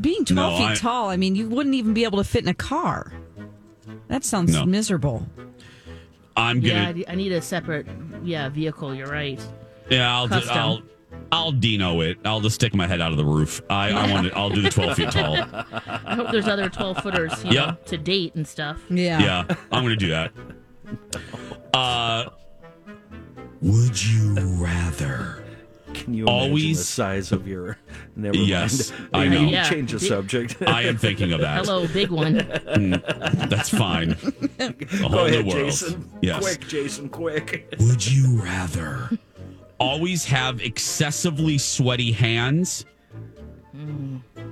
being 0.00 0.24
12 0.24 0.30
No, 0.30 0.56
feet 0.56 0.72
I- 0.72 0.74
tall, 0.76 1.10
I 1.10 1.16
mean, 1.16 1.34
you 1.34 1.48
wouldn't 1.48 1.74
even 1.74 1.94
be 1.94 2.04
able 2.04 2.18
to 2.18 2.24
fit 2.24 2.42
in 2.44 2.48
a 2.48 2.54
car. 2.54 3.12
That 4.08 4.24
sounds 4.24 4.52
No. 4.52 4.64
miserable. 4.66 5.26
I'm 6.36 6.60
Yeah, 6.60 6.74
gonna. 6.74 6.88
I 6.88 6.92
need- 6.92 7.04
I 7.10 7.14
need 7.14 7.32
a 7.32 7.40
separate, 7.42 7.86
yeah, 8.24 8.48
vehicle. 8.48 8.94
You're 8.94 9.06
right. 9.08 9.40
Yeah, 9.90 10.12
I'll 10.14 10.26
do, 10.28 10.40
I'll 10.50 10.82
I'll 11.30 11.52
Dino 11.52 12.00
it. 12.00 12.18
I'll 12.24 12.40
just 12.40 12.56
stick 12.56 12.74
my 12.74 12.86
head 12.86 13.00
out 13.00 13.12
of 13.12 13.18
the 13.18 13.24
roof. 13.24 13.60
I, 13.70 13.90
I 13.90 14.10
want 14.10 14.26
to. 14.26 14.36
I'll 14.36 14.50
do 14.50 14.60
the 14.62 14.70
twelve 14.70 14.96
feet 14.96 15.10
tall. 15.10 15.36
I 16.06 16.14
hope 16.16 16.30
there's 16.32 16.48
other 16.48 16.68
12 16.68 16.98
footers, 17.02 17.32
you 17.44 17.52
Yeah. 17.52 17.66
know, 17.66 17.76
to 17.86 17.96
date 17.98 18.34
and 18.34 18.46
stuff. 18.46 18.80
Yeah. 18.90 19.20
Yeah, 19.20 19.56
I'm 19.70 19.82
gonna 19.84 19.94
do 19.96 20.08
that. 20.08 20.32
Uh, 21.72 22.26
would 23.62 24.02
you 24.04 24.34
rather? 24.56 25.43
Can 26.04 26.12
you 26.12 26.24
imagine 26.24 26.48
Always- 26.50 26.78
the 26.78 26.84
size 26.84 27.32
of 27.32 27.48
your? 27.48 27.78
Never 28.16 28.36
Yes, 28.36 28.90
mind. 28.92 29.08
I 29.14 29.28
know. 29.28 29.40
Yeah. 29.40 29.68
Change 29.68 29.92
the 29.92 30.00
subject. 30.00 30.56
I 30.66 30.82
am 30.82 30.98
thinking 30.98 31.32
of 31.32 31.40
that. 31.40 31.64
Hello, 31.64 31.86
big 31.88 32.10
one. 32.10 32.34
Mm, 32.40 33.48
that's 33.48 33.70
fine. 33.70 34.12
A 34.58 34.72
Go 34.72 35.08
whole 35.08 35.26
ahead, 35.26 35.46
new 35.46 35.54
world. 35.54 35.70
Jason. 35.70 36.10
Yes. 36.20 36.42
Quick, 36.42 36.68
Jason, 36.68 37.08
quick. 37.08 37.74
Would 37.80 38.06
you 38.06 38.42
rather 38.42 39.10
always 39.78 40.26
have 40.26 40.60
excessively 40.60 41.56
sweaty 41.56 42.12
hands 42.12 42.84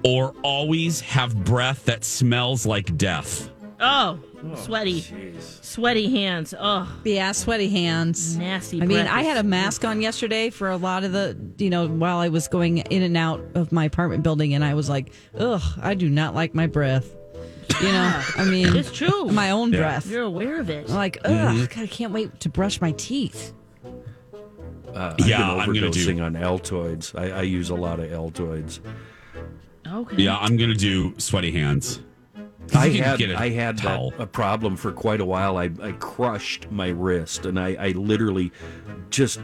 or 0.05 0.35
always 0.43 1.01
have 1.03 1.45
breath 1.45 1.85
that 1.85 2.03
smells 2.05 2.65
like 2.65 2.97
death? 2.97 3.51
Oh, 3.85 4.21
sweaty, 4.55 5.05
sweaty 5.61 6.09
hands. 6.11 6.55
Oh, 6.59 6.89
Yeah, 7.05 7.33
sweaty 7.33 7.69
hands. 7.69 8.37
nasty. 8.37 8.79
I 8.81 8.87
mean, 8.87 8.99
breath. 8.99 9.11
I 9.13 9.23
had 9.23 9.39
a 9.39 9.43
mask 9.43 9.85
on 9.85 10.01
yesterday 10.01 10.51
for 10.51 10.71
a 10.71 10.77
lot 10.77 11.03
of 11.05 11.13
the, 11.13 11.37
you 11.59 11.69
know, 11.69 11.89
while 11.89 12.19
I 12.19 12.29
was 12.29 12.47
going 12.49 12.79
in 12.79 13.03
and 13.03 13.17
out 13.17 13.45
of 13.55 13.73
my 13.73 13.85
apartment 13.87 14.23
building, 14.23 14.55
and 14.55 14.65
I 14.65 14.75
was 14.75 14.89
like, 14.89 15.13
ugh, 15.37 15.63
I 15.83 15.95
do 15.95 16.09
not 16.09 16.35
like 16.35 16.55
my 16.55 16.67
breath. 16.69 17.11
You 17.81 17.89
know, 17.91 18.23
I 18.37 18.45
mean, 18.45 18.77
It's 18.77 18.93
true. 18.93 19.25
my 19.27 19.51
own 19.51 19.73
Yeah. 19.73 19.79
breath. 19.81 20.07
You're 20.07 20.23
aware 20.23 20.61
of 20.61 20.71
it. 20.71 20.89
I'm 20.89 20.95
like, 20.95 21.19
ugh, 21.25 21.69
God, 21.69 21.83
I 21.83 21.87
can't 21.89 22.13
wait 22.13 22.39
to 22.41 22.49
brush 22.49 22.81
my 22.81 22.93
teeth. 22.93 23.53
Uh, 24.95 25.15
Yeah, 25.19 25.51
I've 25.51 25.61
I'm 25.69 25.75
gonna 25.75 25.91
do- 25.91 26.07
overdosing 26.07 26.23
on 26.23 26.35
Altoids. 26.35 27.19
I, 27.19 27.39
I 27.39 27.43
use 27.43 27.71
a 27.71 27.75
lot 27.75 27.99
of 27.99 28.11
Altoids. 28.11 28.79
Okay. 29.91 30.23
Yeah, 30.23 30.37
I'm 30.37 30.57
gonna 30.57 30.75
do 30.75 31.15
sweaty 31.19 31.51
hands. 31.51 32.01
I 32.75 32.89
had 32.91 33.23
I 33.33 33.51
had 33.51 33.79
that, 33.79 34.13
a 34.19 34.27
problem 34.27 34.77
for 34.77 34.93
quite 34.93 35.21
a 35.21 35.25
while. 35.25 35.57
I, 35.57 35.71
I 35.83 35.93
crushed 35.93 36.71
my 36.71 36.89
wrist, 36.89 37.47
and 37.47 37.59
I, 37.59 37.75
I 37.79 37.89
literally 37.91 38.53
just 39.11 39.41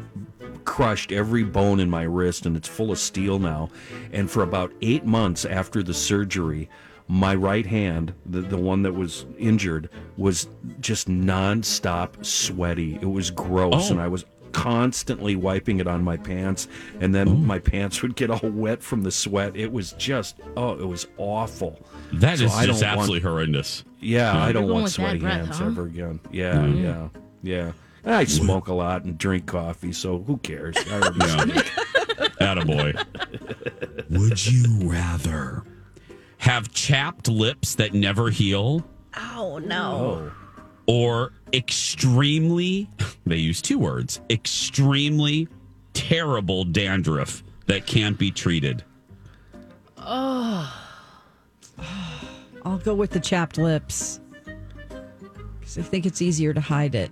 crushed 0.65 1.13
every 1.13 1.45
bone 1.45 1.81
in 1.81 1.91
my 1.91 2.03
wrist, 2.03 2.47
and 2.47 2.57
it's 2.57 2.69
full 2.69 2.91
of 2.91 2.99
steel 2.99 3.39
now. 3.39 3.71
And 4.13 4.31
for 4.31 4.43
about 4.43 4.73
eight 4.83 5.05
months 5.05 5.45
after 5.45 5.83
the 5.83 5.95
surgery, 5.95 6.69
my 7.07 7.35
right 7.35 7.65
hand, 7.67 8.13
the, 8.27 8.41
the 8.43 8.59
one 8.59 8.83
that 8.83 8.93
was 8.93 9.25
injured, 9.39 9.89
was 10.17 10.49
just 10.81 11.09
nonstop 11.09 12.25
sweaty. 12.25 12.99
It 13.01 13.11
was 13.11 13.31
gross, 13.31 13.89
Oh. 13.91 13.93
and 13.93 14.01
I 14.01 14.09
was 14.09 14.25
constantly 14.59 15.37
wiping 15.37 15.79
it 15.79 15.87
on 15.87 16.03
my 16.03 16.17
pants, 16.17 16.67
and 17.01 17.15
then 17.15 17.29
oh. 17.29 17.35
my 17.35 17.59
pants 17.59 18.03
would 18.03 18.17
get 18.17 18.31
all 18.31 18.51
wet 18.51 18.83
from 18.83 19.03
the 19.03 19.11
sweat. 19.11 19.57
It 19.57 19.73
was 19.73 19.93
just 19.93 20.41
oh, 20.57 20.73
it 20.73 20.87
was 20.87 21.07
awful. 21.17 21.79
That 22.15 22.39
So 22.39 22.45
is 22.47 22.55
I 22.55 22.67
just 22.67 22.81
don't 22.81 22.89
want- 22.89 23.01
absolutely 23.01 23.29
horrendous. 23.29 23.85
Yeah, 24.01 24.37
I 24.37 24.53
don't 24.53 24.67
You're 24.67 24.75
want 24.75 24.91
sweaty 24.91 25.19
breath, 25.19 25.47
hands 25.47 25.59
huh? 25.59 25.67
ever 25.67 25.85
again. 25.85 26.21
Yeah, 26.31 26.55
mm-hmm. 26.55 26.85
yeah, 26.85 27.09
yeah. 27.43 27.73
I 28.05 28.25
smoke 28.25 28.69
a 28.69 28.75
lot 28.75 29.05
and 29.05 29.19
drink 29.19 29.47
coffee, 29.47 29.93
so 29.93 30.23
who 30.23 30.39
cares? 30.39 30.77
I 30.91 31.01
already 31.01 31.19
Yeah. 31.19 31.45
Attaboy. 32.41 34.11
Would 34.11 34.47
you 34.47 34.89
rather 34.89 35.65
have 36.39 36.73
chapped 36.73 37.29
lips 37.29 37.75
that 37.75 37.93
never 37.95 38.31
heal 38.31 38.85
Oh, 39.17 39.59
no. 39.59 40.31
Oh, 40.31 40.33
or 40.89 41.33
extremely, 41.53 42.89
they 43.27 43.37
use 43.37 43.63
two 43.63 43.79
words, 43.79 44.21
extremely 44.31 45.47
terrible 45.95 46.65
dandruff 46.65 47.45
that 47.67 47.87
can't 47.87 48.19
be 48.19 48.31
treated? 48.33 48.83
Oh. 49.99 50.75
I'll 52.65 52.79
go 52.79 52.95
with 52.95 53.11
the 53.11 53.21
chapped 53.21 53.57
lips. 53.59 54.21
Because 55.61 55.79
I 55.79 55.83
think 55.83 56.07
it's 56.07 56.21
easier 56.23 56.53
to 56.53 56.61
hide 56.61 56.95
it. 56.95 57.11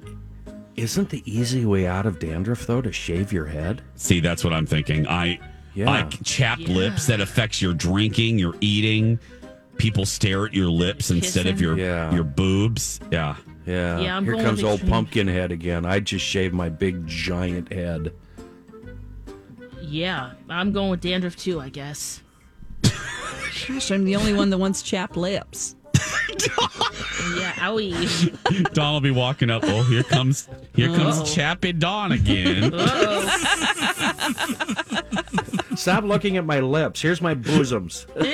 isn't 0.76 1.08
the 1.10 1.22
easy 1.24 1.64
way 1.64 1.86
out 1.86 2.04
of 2.06 2.18
dandruff 2.18 2.66
though 2.66 2.82
to 2.82 2.92
shave 2.92 3.32
your 3.32 3.46
head? 3.46 3.82
See, 3.94 4.20
that's 4.20 4.42
what 4.44 4.52
I'm 4.52 4.66
thinking. 4.66 5.06
I 5.06 5.38
Yeah. 5.74 5.86
like 5.86 6.22
chapped 6.24 6.68
lips 6.68 7.06
that 7.06 7.20
affects 7.20 7.60
your 7.62 7.72
drinking, 7.74 8.38
your 8.38 8.54
eating. 8.60 9.18
People 9.78 10.04
stare 10.06 10.46
at 10.46 10.54
your 10.54 10.68
lips 10.68 11.10
instead 11.10 11.46
of 11.46 11.60
your 11.60 11.78
Yeah. 11.78 12.12
your 12.14 12.24
boobs. 12.24 12.98
Yeah. 13.10 13.36
Yeah. 13.66 13.98
Yeah, 14.00 14.16
I'm 14.16 14.24
Here 14.24 14.34
going 14.34 14.44
comes 14.44 14.62
old 14.62 14.74
extreme. 14.74 14.92
pumpkin 14.92 15.28
head 15.28 15.50
again. 15.52 15.84
I 15.84 16.00
just 16.00 16.24
shaved 16.24 16.54
my 16.54 16.68
big 16.68 17.06
giant 17.06 17.72
head. 17.72 18.12
Yeah, 19.82 20.32
I'm 20.48 20.72
going 20.72 20.90
with 20.90 21.00
dandruff 21.00 21.36
too. 21.36 21.60
I 21.60 21.68
guess. 21.68 22.22
Gosh, 23.68 23.90
I'm 23.90 24.04
the 24.04 24.14
only 24.16 24.32
one 24.32 24.50
that 24.50 24.58
wants 24.58 24.82
chapped 24.82 25.16
lips. 25.16 25.74
Yeah, 27.34 27.52
owie. 27.54 28.72
Dawn 28.72 28.92
will 28.92 29.00
be 29.00 29.10
walking 29.10 29.50
up. 29.50 29.62
Oh, 29.64 29.82
here 29.84 30.04
comes 30.04 30.48
here 30.74 30.94
comes 30.94 31.18
oh. 31.20 31.24
Chappy 31.24 31.72
Dawn 31.72 32.12
again. 32.12 32.70
Oh. 32.72 33.22
Stop 35.76 36.04
looking 36.04 36.36
at 36.36 36.44
my 36.44 36.60
lips. 36.60 37.00
Here's 37.02 37.20
my 37.20 37.34
bosoms. 37.34 38.06
well, 38.16 38.26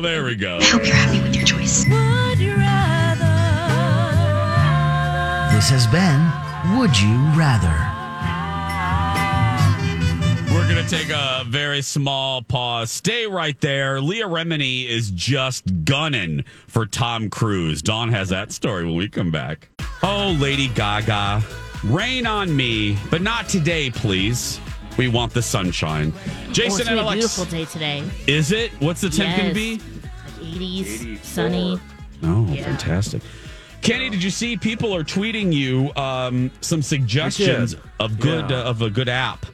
there 0.00 0.24
we 0.24 0.34
go. 0.34 0.58
I 0.60 0.64
hope 0.64 0.84
you're 0.84 0.94
happy 0.94 1.22
with 1.22 1.36
your 1.36 1.44
choice. 1.44 1.84
This 5.54 5.70
has 5.70 5.86
been 5.86 6.78
Would 6.78 6.98
You 7.00 7.16
Rather? 7.38 7.94
We're 10.54 10.68
going 10.68 10.84
to 10.84 10.90
take 10.90 11.10
a 11.10 11.44
very 11.46 11.80
small 11.80 12.42
pause. 12.42 12.90
Stay 12.90 13.26
right 13.26 13.58
there. 13.60 14.00
Leah 14.00 14.26
Remini 14.26 14.86
is 14.86 15.10
just 15.10 15.84
gunning 15.84 16.44
for 16.66 16.86
Tom 16.86 17.30
Cruise. 17.30 17.82
Dawn 17.82 18.10
has 18.10 18.28
that 18.28 18.52
story 18.52 18.84
when 18.84 18.94
we 18.94 19.08
come 19.08 19.30
back. 19.30 19.68
Oh, 20.02 20.36
Lady 20.38 20.68
Gaga, 20.68 21.42
rain 21.84 22.26
on 22.26 22.54
me, 22.54 22.96
but 23.10 23.22
not 23.22 23.48
today, 23.48 23.90
please. 23.90 24.60
We 24.96 25.08
want 25.08 25.32
the 25.34 25.42
sunshine. 25.42 26.12
Oh, 26.16 26.52
Jason 26.52 26.80
it's 26.82 26.88
and 26.88 26.88
gonna 26.90 27.00
a 27.00 27.04
Alex. 27.04 27.18
beautiful 27.36 27.44
day 27.46 27.64
today. 27.64 28.04
Is 28.28 28.52
it? 28.52 28.70
What's 28.80 29.00
the 29.00 29.10
temp 29.10 29.36
going 29.36 29.48
to 29.48 29.54
be? 29.54 29.78
Like 29.78 30.52
80s, 30.54 31.24
sunny. 31.24 31.80
Oh, 32.22 32.46
Yeah. 32.48 32.64
fantastic. 32.64 33.22
Kenny, 33.82 34.08
did 34.08 34.22
you 34.22 34.30
see 34.30 34.56
people 34.56 34.94
are 34.94 35.02
tweeting 35.02 35.52
you 35.52 35.90
um, 35.96 36.50
some 36.60 36.80
suggestions 36.80 37.74
of 38.00 38.18
good 38.20 38.48
Yeah. 38.50 38.60
uh, 38.60 38.70
of 38.70 38.82
a 38.82 38.88
good 38.90 39.08
app 39.08 39.44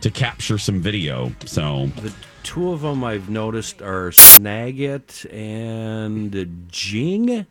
to 0.00 0.10
capture 0.10 0.58
some 0.58 0.80
video? 0.80 1.32
So 1.44 1.90
The 2.00 2.12
two 2.44 2.70
of 2.70 2.82
them 2.82 3.02
I've 3.02 3.28
noticed 3.28 3.82
are 3.82 4.10
Snagit 4.10 5.26
and 5.34 6.66
Jing. 6.70 7.46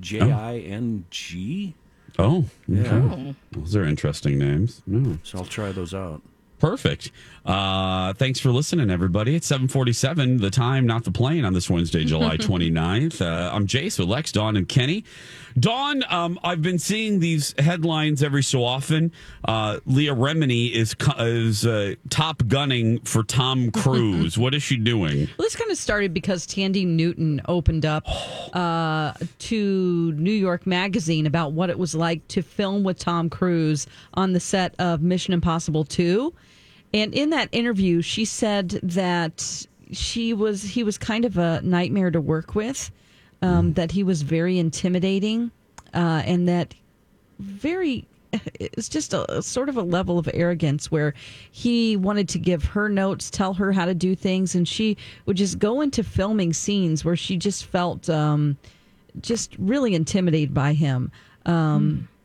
J 0.00 0.20
I 0.32 0.58
N 0.58 1.04
G. 1.10 1.74
Oh, 2.18 2.44
okay. 2.72 3.34
Those 3.52 3.76
are 3.76 3.84
interesting 3.84 4.38
names. 4.38 4.82
No. 4.86 5.18
So 5.22 5.38
I'll 5.38 5.44
try 5.44 5.70
those 5.72 5.94
out. 5.94 6.20
Perfect. 6.58 7.12
Uh, 7.48 8.12
thanks 8.12 8.38
for 8.38 8.50
listening, 8.50 8.90
everybody. 8.90 9.34
It's 9.34 9.46
747, 9.46 10.36
the 10.36 10.50
time, 10.50 10.84
not 10.86 11.04
the 11.04 11.10
plane, 11.10 11.46
on 11.46 11.54
this 11.54 11.70
Wednesday, 11.70 12.04
July 12.04 12.36
29th. 12.38 13.22
Uh, 13.22 13.50
I'm 13.50 13.66
Jace 13.66 13.98
with 13.98 14.06
Lex, 14.06 14.32
Dawn, 14.32 14.54
and 14.54 14.68
Kenny. 14.68 15.02
Dawn, 15.58 16.04
um, 16.10 16.38
I've 16.44 16.60
been 16.60 16.78
seeing 16.78 17.20
these 17.20 17.54
headlines 17.58 18.22
every 18.22 18.42
so 18.42 18.62
often. 18.62 19.12
Uh, 19.46 19.80
Leah 19.86 20.14
Remini 20.14 20.70
is, 20.70 20.94
is 21.18 21.64
uh, 21.64 21.94
top 22.10 22.46
gunning 22.48 23.00
for 23.00 23.22
Tom 23.22 23.70
Cruise. 23.72 24.36
what 24.36 24.54
is 24.54 24.62
she 24.62 24.76
doing? 24.76 25.20
Well, 25.38 25.46
this 25.46 25.56
kind 25.56 25.70
of 25.70 25.78
started 25.78 26.12
because 26.12 26.46
Thandie 26.46 26.86
Newton 26.86 27.40
opened 27.48 27.86
up 27.86 28.04
uh, 28.54 29.14
to 29.38 30.12
New 30.12 30.32
York 30.32 30.66
Magazine 30.66 31.24
about 31.24 31.52
what 31.52 31.70
it 31.70 31.78
was 31.78 31.94
like 31.94 32.28
to 32.28 32.42
film 32.42 32.84
with 32.84 32.98
Tom 32.98 33.30
Cruise 33.30 33.86
on 34.12 34.34
the 34.34 34.40
set 34.40 34.74
of 34.78 35.00
Mission 35.00 35.32
Impossible 35.32 35.84
2. 35.86 36.34
And 36.94 37.14
in 37.14 37.30
that 37.30 37.48
interview, 37.52 38.02
she 38.02 38.24
said 38.24 38.70
that 38.82 39.66
she 39.92 40.32
was 40.32 40.62
he 40.62 40.82
was 40.82 40.98
kind 40.98 41.24
of 41.24 41.38
a 41.38 41.60
nightmare 41.62 42.10
to 42.10 42.20
work 42.20 42.54
with, 42.54 42.90
um, 43.42 43.74
that 43.74 43.92
he 43.92 44.02
was 44.02 44.22
very 44.22 44.58
intimidating, 44.58 45.50
uh, 45.94 46.22
and 46.24 46.48
that 46.48 46.74
very 47.38 48.06
it's 48.60 48.88
just 48.88 49.14
a, 49.14 49.42
sort 49.42 49.68
of 49.68 49.76
a 49.76 49.82
level 49.82 50.18
of 50.18 50.28
arrogance 50.34 50.90
where 50.90 51.14
he 51.50 51.96
wanted 51.96 52.28
to 52.28 52.38
give 52.38 52.62
her 52.64 52.88
notes 52.88 53.30
tell 53.30 53.54
her 53.54 53.72
how 53.72 53.86
to 53.86 53.94
do 53.94 54.14
things 54.14 54.54
and 54.54 54.68
she 54.68 54.96
would 55.24 55.36
just 55.36 55.58
go 55.58 55.80
into 55.80 56.02
filming 56.04 56.52
scenes 56.52 57.04
where 57.04 57.16
she 57.16 57.36
just 57.36 57.64
felt 57.64 58.10
um, 58.10 58.56
just 59.20 59.56
really 59.58 59.94
intimidated 59.94 60.52
by 60.52 60.72
him. 60.72 61.10
Um, 61.46 62.08
uh, 62.12 62.17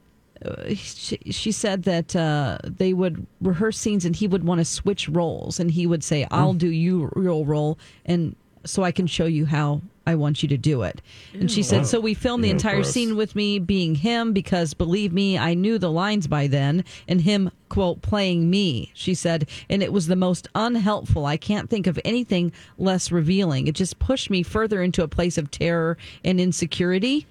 Uh, 0.44 0.74
she, 0.76 1.18
she 1.32 1.52
said 1.52 1.84
that 1.84 2.16
uh, 2.16 2.58
they 2.64 2.94
would 2.94 3.26
rehearse 3.42 3.78
scenes 3.78 4.06
and 4.06 4.16
he 4.16 4.28
would 4.28 4.44
want 4.44 4.60
to 4.60 4.66
switch 4.66 5.08
roles 5.10 5.60
and 5.60 5.72
he 5.72 5.88
would 5.88 6.04
say 6.04 6.28
i'll 6.32 6.54
do 6.54 6.70
you 6.70 7.12
your 7.16 7.46
role 7.46 7.78
and 8.06 8.36
so 8.66 8.84
i 8.84 8.92
can 8.92 9.08
show 9.08 9.26
you 9.26 9.46
how 9.46 9.82
i 10.06 10.16
want 10.16 10.44
you 10.44 10.50
to 10.50 10.58
do 10.58 10.82
it. 10.82 11.02
And 11.34 11.50
she 11.50 11.64
said 11.64 11.86
so 11.88 12.00
we 12.00 12.14
filmed 12.14 12.44
the 12.44 12.50
entire 12.50 12.84
scene 12.84 13.16
with 13.16 13.36
me 13.36 13.60
being 13.60 13.96
him 13.96 14.34
because 14.34 14.74
believe 14.74 15.14
me 15.14 15.38
i 15.38 15.54
knew 15.54 15.78
the 15.78 15.92
lines 15.92 16.28
by 16.28 16.48
then 16.48 16.84
and 17.08 17.22
him 17.22 17.52
quote 17.70 18.02
playing 18.02 18.50
me 18.50 18.92
she 18.94 19.14
said. 19.14 19.50
And 19.70 19.82
it 19.82 19.92
was 19.92 20.08
the 20.08 20.16
most 20.16 20.48
unhelpful. 20.56 21.26
I 21.26 21.38
can't 21.38 21.70
think 21.70 21.88
of 21.88 22.00
anything 22.06 22.52
less 22.78 23.12
revealing. 23.12 23.68
It 23.68 23.76
just 23.76 23.98
pushed 24.00 24.30
me 24.30 24.44
further 24.44 24.82
into 24.84 25.04
a 25.04 25.08
place 25.08 25.38
of 25.38 25.50
terror 25.50 25.98
and 26.24 26.40
insecurity 26.40 27.26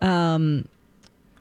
um, 0.00 0.68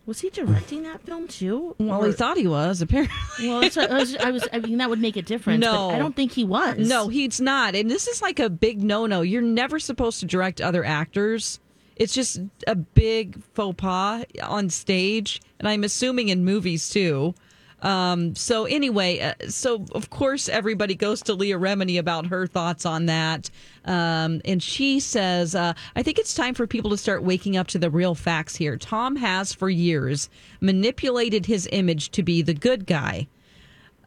Was 0.07 0.21
he 0.21 0.29
directing 0.29 0.83
that 0.83 1.01
film 1.01 1.27
too? 1.27 1.75
well 1.77 2.01
Or- 2.03 2.07
he 2.07 2.13
thought 2.13 2.37
he 2.37 2.47
was 2.47 2.81
apparently 2.81 3.13
Well, 3.39 3.57
I 3.57 3.93
was, 3.99 4.15
I 4.15 4.31
was. 4.31 4.47
I 4.53 4.59
mean, 4.59 4.77
that 4.79 4.89
would 4.89 5.01
make 5.01 5.17
a 5.17 5.21
difference. 5.21 5.61
No. 5.61 5.89
but 5.89 5.95
I 5.95 5.99
don't 5.99 6.15
think 6.15 6.31
he 6.31 6.43
was. 6.45 6.77
No, 6.89 7.09
he's 7.09 7.39
not. 7.41 7.75
And 7.75 7.91
this 7.91 8.07
is 8.07 8.21
like 8.21 8.39
a 8.39 8.49
big 8.49 8.81
no 8.81 9.05
no. 9.05 9.21
You're 9.21 9.41
never 9.43 9.77
supposed 9.79 10.21
to 10.21 10.25
direct 10.25 10.61
other 10.61 10.83
actors. 10.83 11.59
It's 11.97 12.13
just 12.13 12.39
a 12.67 12.75
big 12.75 13.41
faux 13.53 13.75
pas 13.75 14.23
on 14.41 14.69
stage. 14.69 15.41
And 15.59 15.67
I'm 15.67 15.83
assuming 15.83 16.29
in 16.29 16.45
movies 16.45 16.89
too. 16.89 17.35
Um, 17.81 18.33
so 18.35 18.65
anyway, 18.65 19.19
uh, 19.19 19.49
so 19.49 19.85
of 19.91 20.09
course 20.09 20.49
everybody 20.49 20.95
goes 20.95 21.21
to 21.23 21.33
Leah 21.33 21.59
Remini 21.59 21.99
about 21.99 22.25
her 22.27 22.47
thoughts 22.47 22.85
on 22.85 23.05
that, 23.05 23.51
um, 23.85 24.41
and 24.45 24.63
she 24.63 24.99
says, 24.99 25.53
uh, 25.53 25.73
"I 25.95 26.01
think 26.01 26.17
it's 26.17 26.33
time 26.33 26.55
for 26.55 26.65
people 26.65 26.89
to 26.89 26.97
start 26.97 27.21
waking 27.21 27.55
up 27.55 27.67
to 27.67 27.79
the 27.79 27.91
real 27.91 28.15
facts 28.15 28.55
here. 28.55 28.77
Tom 28.77 29.15
has 29.17 29.53
for 29.53 29.69
years 29.69 30.29
manipulated 30.59 31.45
his 31.45 31.69
image 31.71 32.09
to 32.11 32.23
be 32.23 32.41
the 32.41 32.55
good 32.55 32.87
guy." 32.87 33.27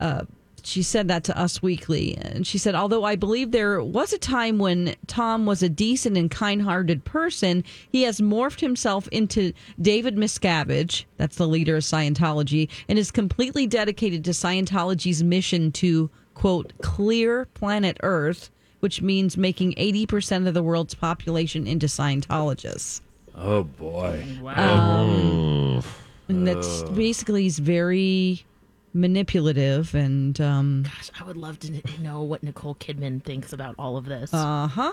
Uh, 0.00 0.24
she 0.66 0.82
said 0.82 1.08
that 1.08 1.24
to 1.24 1.38
Us 1.38 1.62
Weekly. 1.62 2.16
And 2.16 2.46
she 2.46 2.58
said, 2.58 2.74
although 2.74 3.04
I 3.04 3.16
believe 3.16 3.50
there 3.50 3.82
was 3.82 4.12
a 4.12 4.18
time 4.18 4.58
when 4.58 4.94
Tom 5.06 5.46
was 5.46 5.62
a 5.62 5.68
decent 5.68 6.16
and 6.16 6.30
kind 6.30 6.62
hearted 6.62 7.04
person, 7.04 7.64
he 7.90 8.02
has 8.02 8.20
morphed 8.20 8.60
himself 8.60 9.08
into 9.08 9.52
David 9.80 10.16
Miscavige, 10.16 11.04
that's 11.16 11.36
the 11.36 11.48
leader 11.48 11.76
of 11.76 11.82
Scientology, 11.82 12.68
and 12.88 12.98
is 12.98 13.10
completely 13.10 13.66
dedicated 13.66 14.24
to 14.24 14.30
Scientology's 14.30 15.22
mission 15.22 15.72
to, 15.72 16.10
quote, 16.34 16.72
clear 16.82 17.46
planet 17.54 17.96
Earth, 18.02 18.50
which 18.80 19.02
means 19.02 19.36
making 19.36 19.72
80% 19.74 20.46
of 20.46 20.54
the 20.54 20.62
world's 20.62 20.94
population 20.94 21.66
into 21.66 21.86
Scientologists. 21.86 23.00
Oh 23.36 23.64
boy. 23.64 24.24
Um, 24.44 25.82
and 26.28 26.46
that's 26.46 26.82
basically 26.82 27.44
he's 27.44 27.58
very 27.58 28.44
manipulative 28.92 29.94
and 29.94 30.40
um 30.40 30.82
Gosh, 30.84 31.10
I 31.20 31.24
would 31.24 31.36
love 31.36 31.58
to 31.60 31.80
know 32.00 32.22
what 32.22 32.42
Nicole 32.42 32.74
Kidman 32.74 33.22
thinks 33.22 33.52
about 33.52 33.74
all 33.78 33.96
of 33.96 34.04
this. 34.06 34.32
uh-huh 34.34 34.92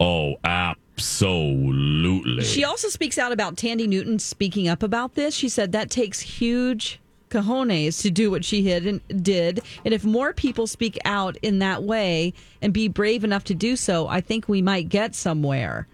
Oh, 0.00 0.34
absolutely. 0.44 2.42
she 2.42 2.64
also 2.64 2.88
speaks 2.88 3.18
out 3.18 3.32
about 3.32 3.56
Thandie 3.56 3.86
Newton 3.88 4.18
speaking 4.18 4.66
up 4.68 4.82
about 4.82 5.14
this 5.14 5.34
she 5.34 5.48
said 5.48 5.72
that 5.72 5.90
takes 5.90 6.20
huge 6.20 7.00
cojones 7.28 8.02
to 8.02 8.10
do 8.10 8.30
what 8.30 8.44
she 8.44 8.66
had 8.68 8.84
and 8.86 9.00
did 9.22 9.60
and 9.84 9.94
if 9.94 10.04
more 10.04 10.32
people 10.32 10.66
speak 10.66 10.98
out 11.04 11.36
in 11.42 11.60
that 11.60 11.84
way 11.84 12.32
and 12.60 12.72
be 12.72 12.88
brave 12.88 13.22
enough 13.22 13.44
to 13.44 13.54
do 13.54 13.76
so 13.76 14.08
i 14.08 14.20
think 14.20 14.48
we 14.48 14.60
might 14.60 14.88
get 14.88 15.14
somewhere 15.14 15.86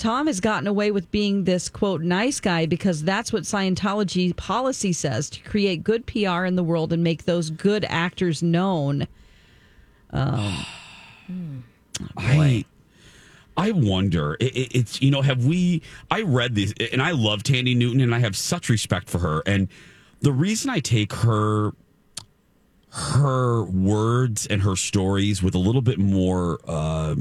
Tom 0.00 0.28
has 0.28 0.40
gotten 0.40 0.66
away 0.66 0.90
with 0.90 1.10
being 1.10 1.44
this 1.44 1.68
quote 1.68 2.00
nice 2.00 2.40
guy 2.40 2.64
because 2.64 3.02
that's 3.04 3.34
what 3.34 3.42
Scientology 3.42 4.34
policy 4.34 4.94
says 4.94 5.28
to 5.28 5.42
create 5.42 5.84
good 5.84 6.06
PR 6.06 6.46
in 6.46 6.56
the 6.56 6.64
world 6.64 6.90
and 6.92 7.04
make 7.04 7.26
those 7.26 7.50
good 7.50 7.84
actors 7.86 8.42
known. 8.42 9.06
Um, 10.10 10.64
I 12.16 12.64
I 13.58 13.72
wonder. 13.72 14.38
It, 14.40 14.56
it- 14.56 14.74
it's 14.74 15.02
you 15.02 15.10
know, 15.10 15.20
have 15.20 15.44
we? 15.44 15.82
I 16.10 16.22
read 16.22 16.54
this, 16.54 16.72
and 16.92 17.02
I 17.02 17.10
love 17.10 17.42
Thandie 17.42 17.76
Newton, 17.76 18.00
and 18.00 18.14
I 18.14 18.20
have 18.20 18.36
such 18.36 18.70
respect 18.70 19.10
for 19.10 19.18
her. 19.18 19.42
And 19.44 19.68
the 20.22 20.32
reason 20.32 20.70
I 20.70 20.80
take 20.80 21.12
her 21.12 21.72
her 22.92 23.64
words 23.64 24.46
and 24.46 24.62
her 24.62 24.76
stories 24.76 25.42
with 25.42 25.54
a 25.54 25.58
little 25.58 25.82
bit 25.82 25.98
more 25.98 26.58
uh, 26.66 27.16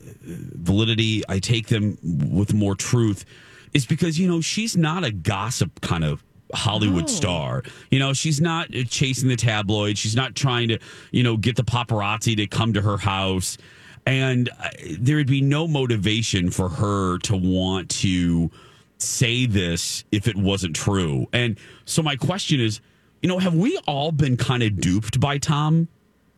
validity, 0.00 1.22
I 1.28 1.38
take 1.38 1.68
them 1.68 1.98
with 2.02 2.54
more 2.54 2.74
truth, 2.74 3.24
is 3.72 3.86
because 3.86 4.18
you 4.18 4.28
know 4.28 4.40
she's 4.40 4.76
not 4.76 5.04
a 5.04 5.10
gossip 5.10 5.80
kind 5.80 6.04
of 6.04 6.22
Hollywood 6.54 7.08
star. 7.08 7.62
You 7.90 7.98
know, 7.98 8.12
she's 8.12 8.40
not 8.40 8.70
chasing 8.88 9.28
the 9.28 9.36
tabloid. 9.36 9.98
She's 9.98 10.16
not 10.16 10.34
trying 10.34 10.68
to, 10.68 10.78
you 11.10 11.22
know, 11.22 11.36
get 11.36 11.56
the 11.56 11.64
paparazzi 11.64 12.36
to 12.36 12.46
come 12.46 12.72
to 12.74 12.82
her 12.82 12.96
house. 12.96 13.58
And 14.06 14.48
uh, 14.48 14.70
there 14.98 15.16
would 15.16 15.26
be 15.26 15.40
no 15.40 15.68
motivation 15.68 16.50
for 16.50 16.68
her 16.68 17.18
to 17.18 17.36
want 17.36 17.90
to 18.00 18.50
say 18.98 19.46
this 19.46 20.04
if 20.10 20.26
it 20.26 20.36
wasn't 20.36 20.74
true. 20.74 21.26
And 21.32 21.58
so 21.84 22.02
my 22.02 22.16
question 22.16 22.60
is, 22.60 22.80
you 23.22 23.28
know, 23.28 23.38
have 23.38 23.54
we 23.54 23.78
all 23.86 24.12
been 24.12 24.36
kind 24.36 24.62
of 24.62 24.80
duped 24.80 25.20
by 25.20 25.38
Tom 25.38 25.88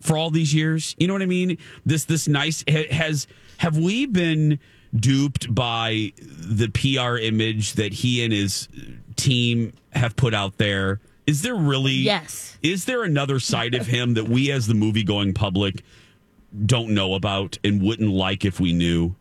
for 0.01 0.17
all 0.17 0.31
these 0.31 0.53
years? 0.53 0.97
You 0.99 1.07
know 1.07 1.13
what 1.13 1.23
I 1.23 1.27
mean? 1.27 1.59
This 1.87 2.05
this 2.05 2.27
nice 2.27 2.65
has 2.69 3.29
have 3.59 3.77
we 3.77 4.07
been 4.07 4.59
duped 4.95 5.55
by 5.55 6.13
the 6.19 6.69
PR 6.69 7.17
image 7.17 7.75
that 7.75 7.93
he 7.93 8.23
and 8.23 8.33
his 8.33 8.69
team 9.17 9.73
have 9.93 10.17
put 10.17 10.35
out 10.35 10.59
there? 10.59 11.01
Is 11.27 11.43
there 11.43 11.55
really 11.55 11.93
Yes. 11.93 12.59
Is 12.63 12.85
there 12.85 13.03
another 13.03 13.41
side 13.41 13.75
of 13.75 13.87
him 13.87 14.15
that 14.15 14.29
we 14.29 14.51
as 14.51 14.67
the 14.67 14.75
movie 14.75 15.05
going 15.05 15.35
public 15.35 15.83
don't 16.67 16.91
know 16.91 17.15
about 17.15 17.59
and 17.65 17.83
wouldn't 17.83 18.11
like 18.11 18.45
if 18.45 18.61
we 18.61 18.73
knew? 18.73 19.15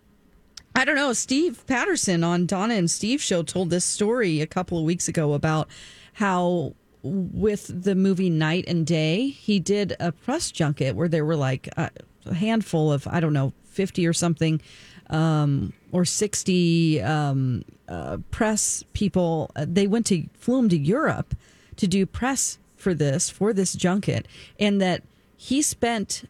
I 0.76 0.86
don't 0.86 0.96
know. 0.96 1.14
Steve 1.14 1.66
Patterson 1.68 2.24
on 2.24 2.46
Donna 2.46 2.76
and 2.76 2.90
Steve 2.90 3.22
show 3.22 3.44
told 3.44 3.70
this 3.70 3.84
story 3.86 4.42
a 4.42 4.48
couple 4.48 4.78
of 4.78 4.84
weeks 4.86 5.08
ago 5.08 5.34
about 5.34 5.68
how 6.14 6.74
with 7.04 7.84
the 7.84 7.96
movie 7.96 8.30
Knight 8.30 8.66
and 8.68 8.86
Day, 8.86 9.28
he 9.30 9.60
did 9.60 9.96
a 10.00 10.12
press 10.12 10.52
junket 10.52 10.96
where 10.96 11.08
there 11.08 11.26
were 11.26 11.36
like 11.36 11.68
a, 11.78 11.90
a 12.26 12.34
handful 12.34 12.92
of 12.92 13.08
I 13.08 13.20
don't 13.20 13.34
know, 13.34 13.54
50 13.72 14.06
or 14.08 14.14
something 14.14 14.62
um, 15.10 15.74
or 15.92 16.06
60 16.06 17.02
um, 17.02 17.64
uh, 17.88 18.18
press 18.32 18.84
people. 18.94 19.52
Uh, 19.56 19.66
They 19.68 19.88
went 19.88 20.06
to 20.08 20.26
flew 20.38 20.60
him 20.60 20.70
to 20.70 20.78
Europe 20.78 21.36
to 21.78 21.88
do 21.88 22.06
press 22.06 22.58
for 22.78 22.94
this 22.94 23.30
for 23.30 23.54
this 23.54 23.74
junket 23.74 24.28
and 24.60 24.82
that 24.82 25.04
he 25.38 25.62
spent 25.62 26.24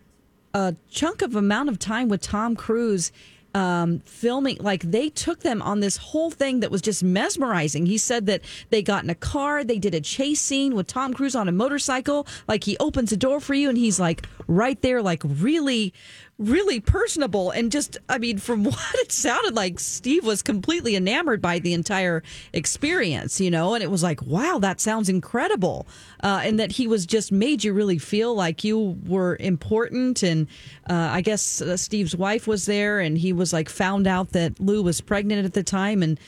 a 0.53 0.75
chunk 0.89 1.21
of 1.21 1.35
amount 1.35 1.69
of 1.69 1.79
time 1.79 2.09
with 2.09 2.21
Tom 2.21 2.55
Cruise 2.55 3.11
um, 3.53 3.99
filming. 3.99 4.57
Like 4.59 4.91
they 4.91 5.09
took 5.09 5.41
them 5.41 5.61
on 5.61 5.79
this 5.79 5.97
whole 5.97 6.31
thing 6.31 6.61
that 6.61 6.71
was 6.71 6.81
just 6.81 7.03
mesmerizing. 7.03 7.85
He 7.85 7.97
said 7.97 8.25
that 8.27 8.41
they 8.69 8.81
got 8.81 9.03
in 9.03 9.09
a 9.09 9.15
car, 9.15 9.63
they 9.63 9.77
did 9.77 9.93
a 9.93 10.01
chase 10.01 10.41
scene 10.41 10.75
with 10.75 10.87
Tom 10.87 11.13
Cruise 11.13 11.35
on 11.35 11.47
a 11.47 11.51
motorcycle. 11.51 12.27
Like 12.47 12.63
he 12.63 12.77
opens 12.79 13.11
a 13.11 13.17
door 13.17 13.39
for 13.39 13.53
you 13.53 13.69
and 13.69 13.77
he's 13.77 13.99
like 13.99 14.25
right 14.51 14.79
there, 14.81 15.01
like 15.01 15.23
really, 15.25 15.93
really 16.37 16.79
personable. 16.79 17.51
And 17.51 17.71
just, 17.71 17.97
I 18.09 18.17
mean, 18.17 18.37
from 18.37 18.63
what 18.65 18.95
it 18.95 19.11
sounded 19.11 19.55
like, 19.55 19.79
Steve 19.79 20.25
was 20.25 20.41
completely 20.41 20.95
enamored 20.95 21.41
by 21.41 21.59
the 21.59 21.73
entire 21.73 22.21
experience, 22.53 23.39
you 23.39 23.49
know, 23.49 23.73
and 23.73 23.83
it 23.83 23.89
was 23.89 24.03
like, 24.03 24.21
wow, 24.21 24.59
that 24.59 24.81
sounds 24.81 25.09
incredible. 25.09 25.87
Uh, 26.21 26.41
and 26.43 26.59
that 26.59 26.73
he 26.73 26.87
was 26.87 27.05
just 27.05 27.31
made 27.31 27.63
you 27.63 27.73
really 27.73 27.97
feel 27.97 28.35
like 28.35 28.63
you 28.63 28.99
were 29.05 29.37
important. 29.39 30.21
And 30.21 30.47
uh, 30.89 31.09
I 31.11 31.21
guess 31.21 31.61
uh, 31.61 31.77
Steve's 31.77 32.15
wife 32.15 32.47
was 32.47 32.65
there 32.65 32.99
and 32.99 33.17
he 33.17 33.33
was 33.33 33.53
like 33.53 33.69
found 33.69 34.07
out 34.07 34.33
that 34.33 34.59
Lou 34.59 34.83
was 34.83 35.01
pregnant 35.01 35.45
at 35.45 35.53
the 35.53 35.63
time. 35.63 36.03
And 36.03 36.19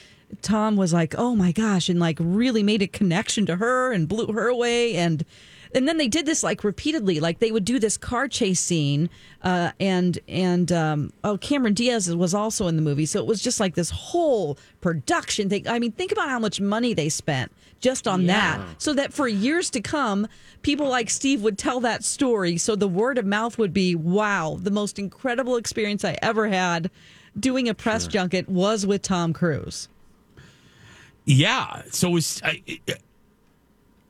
Tom 0.41 0.75
was 0.75 0.93
like, 0.93 1.13
oh 1.17 1.36
my 1.36 1.51
gosh, 1.51 1.89
and 1.89 1.99
like 1.99 2.17
really 2.19 2.63
made 2.63 2.81
a 2.81 2.88
connection 2.88 3.45
to 3.45 3.57
her 3.57 3.91
and 3.91 4.07
blew 4.07 4.33
her 4.33 4.47
away. 4.47 4.95
And 4.95 5.23
and 5.73 5.88
then 5.88 5.97
they 5.97 6.07
did 6.07 6.25
this 6.25 6.43
like 6.43 6.63
repeatedly. 6.63 7.19
Like 7.19 7.39
they 7.39 7.51
would 7.51 7.65
do 7.65 7.79
this 7.79 7.97
car 7.97 8.27
chase 8.27 8.59
scene 8.59 9.09
uh, 9.41 9.71
and 9.79 10.19
and 10.27 10.71
um, 10.71 11.13
oh 11.23 11.38
cameron 11.38 11.73
diaz 11.73 12.13
was 12.15 12.33
also 12.33 12.67
in 12.67 12.75
the 12.75 12.81
movie. 12.81 13.05
So 13.05 13.19
it 13.19 13.25
was 13.25 13.41
just 13.41 13.59
like 13.59 13.75
this 13.75 13.89
whole 13.89 14.57
production 14.81 15.49
thing. 15.49 15.67
I 15.67 15.79
mean 15.79 15.91
think 15.91 16.12
about 16.12 16.29
how 16.29 16.39
much 16.39 16.62
money 16.62 16.93
they 16.93 17.09
spent 17.09 17.51
just 17.79 18.07
on 18.07 18.27
that. 18.27 18.59
So 18.77 18.93
that 18.93 19.13
for 19.13 19.27
years 19.27 19.69
to 19.71 19.81
come 19.81 20.27
people 20.62 20.88
like 20.88 21.09
steve 21.09 21.41
would 21.41 21.57
tell 21.57 21.79
that 21.81 22.03
story. 22.03 22.57
So 22.57 22.75
the 22.75 22.88
word 22.88 23.17
of 23.17 23.25
mouth 23.25 23.57
would 23.57 23.73
be 23.73 23.95
wow 23.95 24.57
the 24.62 24.71
most 24.71 24.99
incredible 24.99 25.57
experience 25.57 26.05
i 26.05 26.17
ever 26.21 26.47
had 26.47 26.89
doing 27.38 27.67
a 27.67 27.73
press 27.73 28.07
junket 28.07 28.47
was 28.47 28.86
with 28.86 29.01
tom 29.01 29.33
cruise. 29.33 29.89
Yeah. 31.25 31.83
So 31.89 32.15
is 32.17 32.41
I- 32.43 32.62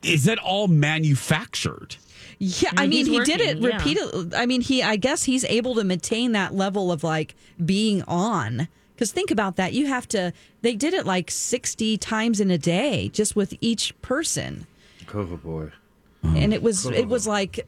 is 0.04 0.26
it 0.26 0.38
all 0.38 0.68
manufactured? 0.68 1.96
Yeah, 2.38 2.70
I 2.76 2.82
I 2.84 2.86
mean, 2.86 3.06
mean, 3.06 3.06
he's 3.20 3.26
he 3.28 3.36
did 3.36 3.40
it 3.40 3.58
yeah. 3.58 3.68
repeatedly. 3.76 4.36
I 4.36 4.46
mean, 4.46 4.60
he, 4.60 4.82
I 4.82 4.96
guess 4.96 5.22
he's 5.24 5.44
able 5.44 5.74
to 5.76 5.84
maintain 5.84 6.32
that 6.32 6.54
level 6.54 6.90
of 6.92 7.04
like 7.04 7.34
being 7.64 8.02
on. 8.02 8.68
Because 8.94 9.12
think 9.12 9.30
about 9.30 9.56
that. 9.56 9.72
You 9.72 9.86
have 9.86 10.06
to, 10.08 10.32
they 10.62 10.76
did 10.76 10.94
it 10.94 11.04
like 11.06 11.30
60 11.30 11.96
times 11.98 12.40
in 12.40 12.50
a 12.50 12.58
day 12.58 13.08
just 13.08 13.34
with 13.34 13.54
each 13.60 14.00
person. 14.02 14.66
Oh 15.12 15.24
boy. 15.24 15.70
And 16.22 16.54
it 16.54 16.62
was, 16.62 16.86
it 16.86 17.08
was 17.08 17.26
like 17.26 17.66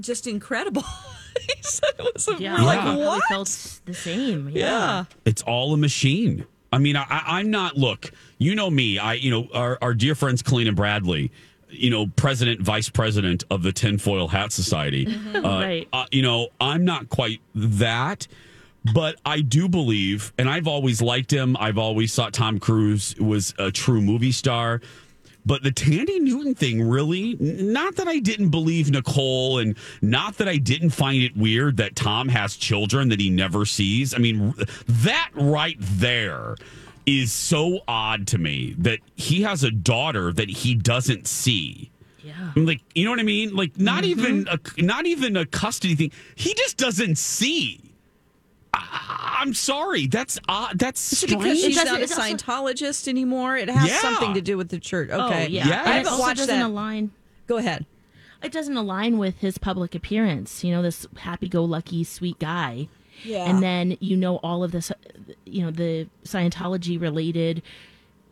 just 0.00 0.26
incredible. 0.26 0.82
he 1.40 1.62
said 1.62 1.90
it 1.98 2.14
was 2.14 2.28
a, 2.28 2.34
Yeah, 2.38 2.58
we're 2.58 2.64
like, 2.66 2.78
I 2.80 2.82
probably 2.82 3.04
what? 3.06 3.24
felt 3.28 3.80
the 3.84 3.94
same. 3.94 4.48
Yeah. 4.50 4.64
Yeah. 4.66 5.04
It's 5.24 5.42
all 5.42 5.72
a 5.74 5.76
machine. 5.76 6.44
I 6.72 6.78
mean, 6.78 6.96
I, 6.96 7.04
I- 7.08 7.38
I'm 7.40 7.50
not. 7.50 7.76
Look, 7.76 8.10
you 8.38 8.54
know 8.54 8.68
me. 8.70 8.98
I, 8.98 9.14
you 9.14 9.30
know, 9.30 9.48
our, 9.54 9.78
our 9.80 9.94
dear 9.94 10.14
friends 10.14 10.42
Colleen 10.42 10.66
and 10.66 10.76
Bradley. 10.76 11.30
You 11.70 11.90
know, 11.90 12.06
president, 12.16 12.60
vice 12.62 12.88
president 12.88 13.44
of 13.50 13.62
the 13.62 13.72
Tinfoil 13.72 14.28
Hat 14.28 14.52
Society. 14.52 15.06
Uh, 15.34 15.40
Right. 15.42 15.88
uh, 15.92 16.06
you 16.10 16.22
know, 16.22 16.48
I'm 16.60 16.84
not 16.84 17.08
quite 17.10 17.40
that, 17.54 18.26
but 18.94 19.16
I 19.26 19.40
do 19.42 19.68
believe, 19.68 20.32
and 20.38 20.48
I've 20.48 20.66
always 20.66 21.02
liked 21.02 21.30
him. 21.30 21.56
I've 21.60 21.78
always 21.78 22.14
thought 22.14 22.32
Tom 22.32 22.58
Cruise 22.58 23.14
was 23.20 23.54
a 23.58 23.70
true 23.70 24.00
movie 24.00 24.32
star. 24.32 24.80
But 25.46 25.62
the 25.62 25.70
Thandie 25.72 26.20
Newton 26.20 26.54
thing, 26.54 26.82
really, 26.86 27.34
not 27.40 27.96
that 27.96 28.06
I 28.06 28.18
didn't 28.18 28.50
believe 28.50 28.90
Nicole 28.90 29.58
and 29.60 29.76
not 30.02 30.36
that 30.38 30.48
I 30.48 30.56
didn't 30.58 30.90
find 30.90 31.22
it 31.22 31.34
weird 31.36 31.78
that 31.78 31.96
Tom 31.96 32.28
has 32.28 32.54
children 32.56 33.08
that 33.08 33.18
he 33.20 33.30
never 33.30 33.64
sees. 33.64 34.12
I 34.14 34.18
mean, 34.18 34.52
that 34.88 35.30
right 35.34 35.76
there 35.80 36.56
is 37.08 37.32
so 37.32 37.80
odd 37.88 38.26
to 38.28 38.38
me 38.38 38.74
that 38.78 38.98
he 39.14 39.40
has 39.42 39.64
a 39.64 39.70
daughter 39.70 40.30
that 40.32 40.50
he 40.50 40.74
doesn't 40.74 41.26
see. 41.26 41.90
Yeah. 42.22 42.52
Like 42.54 42.80
you 42.94 43.04
know 43.04 43.10
what 43.10 43.20
I 43.20 43.22
mean? 43.22 43.54
Like 43.56 43.78
not 43.78 44.04
even 44.04 44.46
a 44.48 44.58
not 44.82 45.06
even 45.06 45.36
a 45.36 45.46
custody 45.46 45.94
thing. 45.94 46.12
He 46.34 46.52
just 46.54 46.76
doesn't 46.76 47.16
see. 47.16 47.80
I, 48.74 49.38
I'm 49.40 49.54
sorry. 49.54 50.06
That's 50.06 50.38
uh, 50.48 50.68
that's 50.74 51.12
Is 51.12 51.22
it 51.24 51.26
because 51.30 51.58
strange. 51.58 51.74
she's 51.74 51.82
doesn't- 51.82 52.02
a 52.02 52.06
Scientologist 52.22 53.08
anymore? 53.08 53.56
It 53.56 53.70
has 53.70 53.88
Yeah. 53.88 54.00
something 54.00 54.34
to 54.34 54.40
do 54.42 54.56
with 54.58 54.68
the 54.68 54.78
church. 54.78 55.08
Okay. 55.10 55.44
Oh, 55.44 55.48
yeah. 55.48 55.66
Yes. 55.66 55.68
I 55.86 55.90
it 55.90 55.94
haven't 55.98 56.06
also 56.12 56.22
watched 56.22 56.38
doesn't 56.38 56.58
that. 56.58 56.66
align. 56.66 57.10
Go 57.46 57.56
ahead. 57.56 57.86
It 58.42 58.52
doesn't 58.52 58.76
align 58.76 59.18
with 59.18 59.38
his 59.38 59.56
public 59.58 59.94
appearance. 59.94 60.62
You 60.62 60.70
know, 60.72 60.82
this 60.82 61.06
happy-go-lucky, 61.16 62.04
sweet 62.04 62.38
guy. 62.38 62.88
Yeah. 63.24 63.48
And 63.50 63.62
then 63.62 63.96
you 64.00 64.16
know 64.16 64.36
all 64.38 64.62
of 64.64 64.72
this, 64.72 64.90
you 65.44 65.62
know, 65.64 65.70
the 65.70 66.08
Scientology-related 66.24 67.62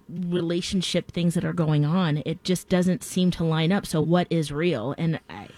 relationship 0.09 1.11
things 1.11 1.35
that 1.35 1.45
are 1.45 1.53
going 1.53 1.85
on. 1.85 2.23
It 2.25 2.43
just 2.45 2.69
doesn't 2.69 3.03
seem 3.03 3.31
to 3.33 3.45
line 3.45 3.73
up. 3.73 3.87
So 3.87 4.01
what 4.01 4.27
is 4.31 4.53
real? 4.53 4.95
And 4.97 5.19
I, 5.29 5.49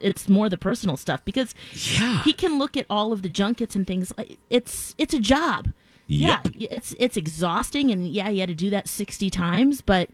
it's 0.00 0.28
more 0.28 0.48
the 0.50 0.58
personal 0.58 0.96
stuff 0.96 1.24
because 1.24 1.54
Yeah. 1.98 2.22
he 2.22 2.32
can 2.32 2.58
look 2.58 2.76
at 2.76 2.84
all 2.90 3.12
of 3.12 3.22
the 3.22 3.28
junkets 3.30 3.74
and 3.74 3.86
things. 3.86 4.12
It's 4.50 4.94
it's 4.98 5.14
a 5.14 5.18
job. 5.20 5.72
Yep. 6.08 6.48
Yeah, 6.54 6.68
it's 6.70 6.94
it's 7.00 7.16
exhausting, 7.16 7.90
and 7.90 8.06
yeah, 8.06 8.28
he 8.30 8.38
had 8.38 8.48
to 8.48 8.54
do 8.54 8.70
that 8.70 8.86
sixty 8.88 9.28
times, 9.30 9.80
but 9.80 10.08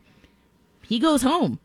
he 0.83 0.99
goes 0.99 1.23
home, 1.23 1.59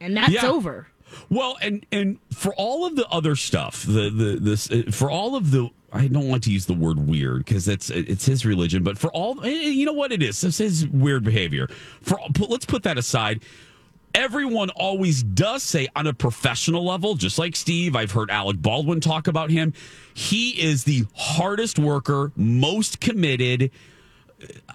and 0.00 0.16
that's 0.16 0.32
Yeah. 0.32 0.46
over. 0.48 0.88
Well, 1.30 1.56
and 1.60 1.86
and 1.92 2.18
for 2.32 2.54
all 2.54 2.86
of 2.86 2.96
the 2.96 3.06
other 3.08 3.36
stuff, 3.36 3.82
the 3.82 4.10
the 4.10 4.38
this 4.40 4.70
uh, 4.70 4.90
for 4.90 5.10
all 5.10 5.36
of 5.36 5.50
the 5.50 5.70
I 5.92 6.08
don't 6.08 6.28
like 6.28 6.42
to 6.42 6.50
use 6.50 6.66
the 6.66 6.74
word 6.74 6.98
weird 6.98 7.44
because 7.44 7.68
it's 7.68 7.90
it's 7.90 8.24
his 8.24 8.46
religion, 8.46 8.82
but 8.82 8.98
for 8.98 9.12
all 9.12 9.44
eh, 9.44 9.50
you 9.50 9.84
know 9.84 9.92
what 9.92 10.10
it 10.12 10.22
is, 10.22 10.42
it's 10.42 10.58
his 10.58 10.88
weird 10.88 11.24
behavior. 11.24 11.68
For 12.00 12.18
let's 12.48 12.66
put 12.66 12.82
that 12.84 12.98
aside. 12.98 13.42
Everyone 14.14 14.68
always 14.70 15.22
does 15.22 15.62
say 15.62 15.88
on 15.96 16.06
a 16.06 16.12
professional 16.12 16.84
level, 16.84 17.14
just 17.14 17.38
like 17.38 17.56
Steve. 17.56 17.96
I've 17.96 18.10
heard 18.10 18.30
Alec 18.30 18.60
Baldwin 18.60 19.00
talk 19.00 19.26
about 19.26 19.50
him. 19.50 19.72
He 20.12 20.50
is 20.60 20.84
the 20.84 21.06
hardest 21.14 21.78
worker, 21.78 22.30
most 22.36 23.00
committed. 23.00 23.70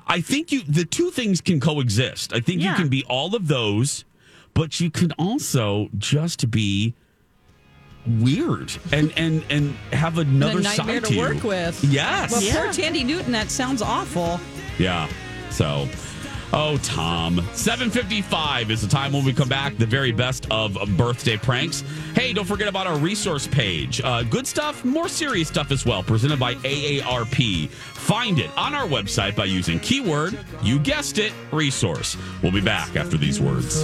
I 0.07 0.21
think 0.21 0.51
you 0.51 0.63
the 0.63 0.85
two 0.85 1.11
things 1.11 1.41
can 1.41 1.59
coexist. 1.59 2.33
I 2.33 2.39
think 2.39 2.61
you 2.61 2.73
can 2.73 2.89
be 2.89 3.03
all 3.09 3.35
of 3.35 3.47
those, 3.47 4.05
but 4.57 4.79
you 4.79 4.89
can 4.89 5.11
also 5.19 5.87
just 5.99 6.49
be 6.49 6.95
weird 8.21 8.71
and 8.91 9.13
and 9.17 9.43
and 9.49 9.75
have 9.93 10.17
another 10.17 10.59
a 10.59 10.61
nightmare 10.63 11.01
side 11.01 11.05
to 11.05 11.13
you. 11.13 11.19
work 11.19 11.43
with. 11.43 11.83
Yes. 11.83 12.31
Well, 12.31 12.41
Yeah. 12.41 12.53
poor 12.63 12.73
Thandie 12.73 13.05
Newton. 13.05 13.31
That 13.33 13.51
sounds 13.51 13.81
awful. 13.81 14.39
Yeah. 14.79 15.07
So, 15.51 15.87
oh, 16.53 16.77
Tom. 16.83 17.35
755 17.53 18.71
is 18.71 18.81
the 18.81 18.87
time 18.87 19.13
when 19.13 19.23
we 19.25 19.33
come 19.33 19.49
back. 19.49 19.77
The 19.77 19.85
very 19.85 20.11
best 20.11 20.47
of 20.51 20.77
birthday 20.97 21.37
pranks. 21.37 21.83
Hey, 22.13 22.33
don't 22.33 22.45
forget 22.45 22.67
about 22.67 22.87
our 22.87 22.97
resource 22.97 23.47
page. 23.47 24.01
Uh, 24.03 24.23
good 24.23 24.47
stuff, 24.47 24.83
more 24.83 25.07
serious 25.07 25.47
stuff 25.47 25.71
as 25.71 25.85
well, 25.85 26.03
presented 26.03 26.39
by 26.39 26.55
AARP. 26.55 27.69
Find 27.69 28.39
it 28.39 28.49
on 28.57 28.73
our 28.73 28.87
website 28.87 29.35
by 29.35 29.45
using 29.45 29.79
keyword, 29.79 30.37
you 30.61 30.79
guessed 30.79 31.17
it, 31.17 31.33
resource. 31.51 32.17
We'll 32.41 32.51
be 32.51 32.61
back 32.61 32.95
after 32.95 33.17
these 33.17 33.39
words. 33.41 33.83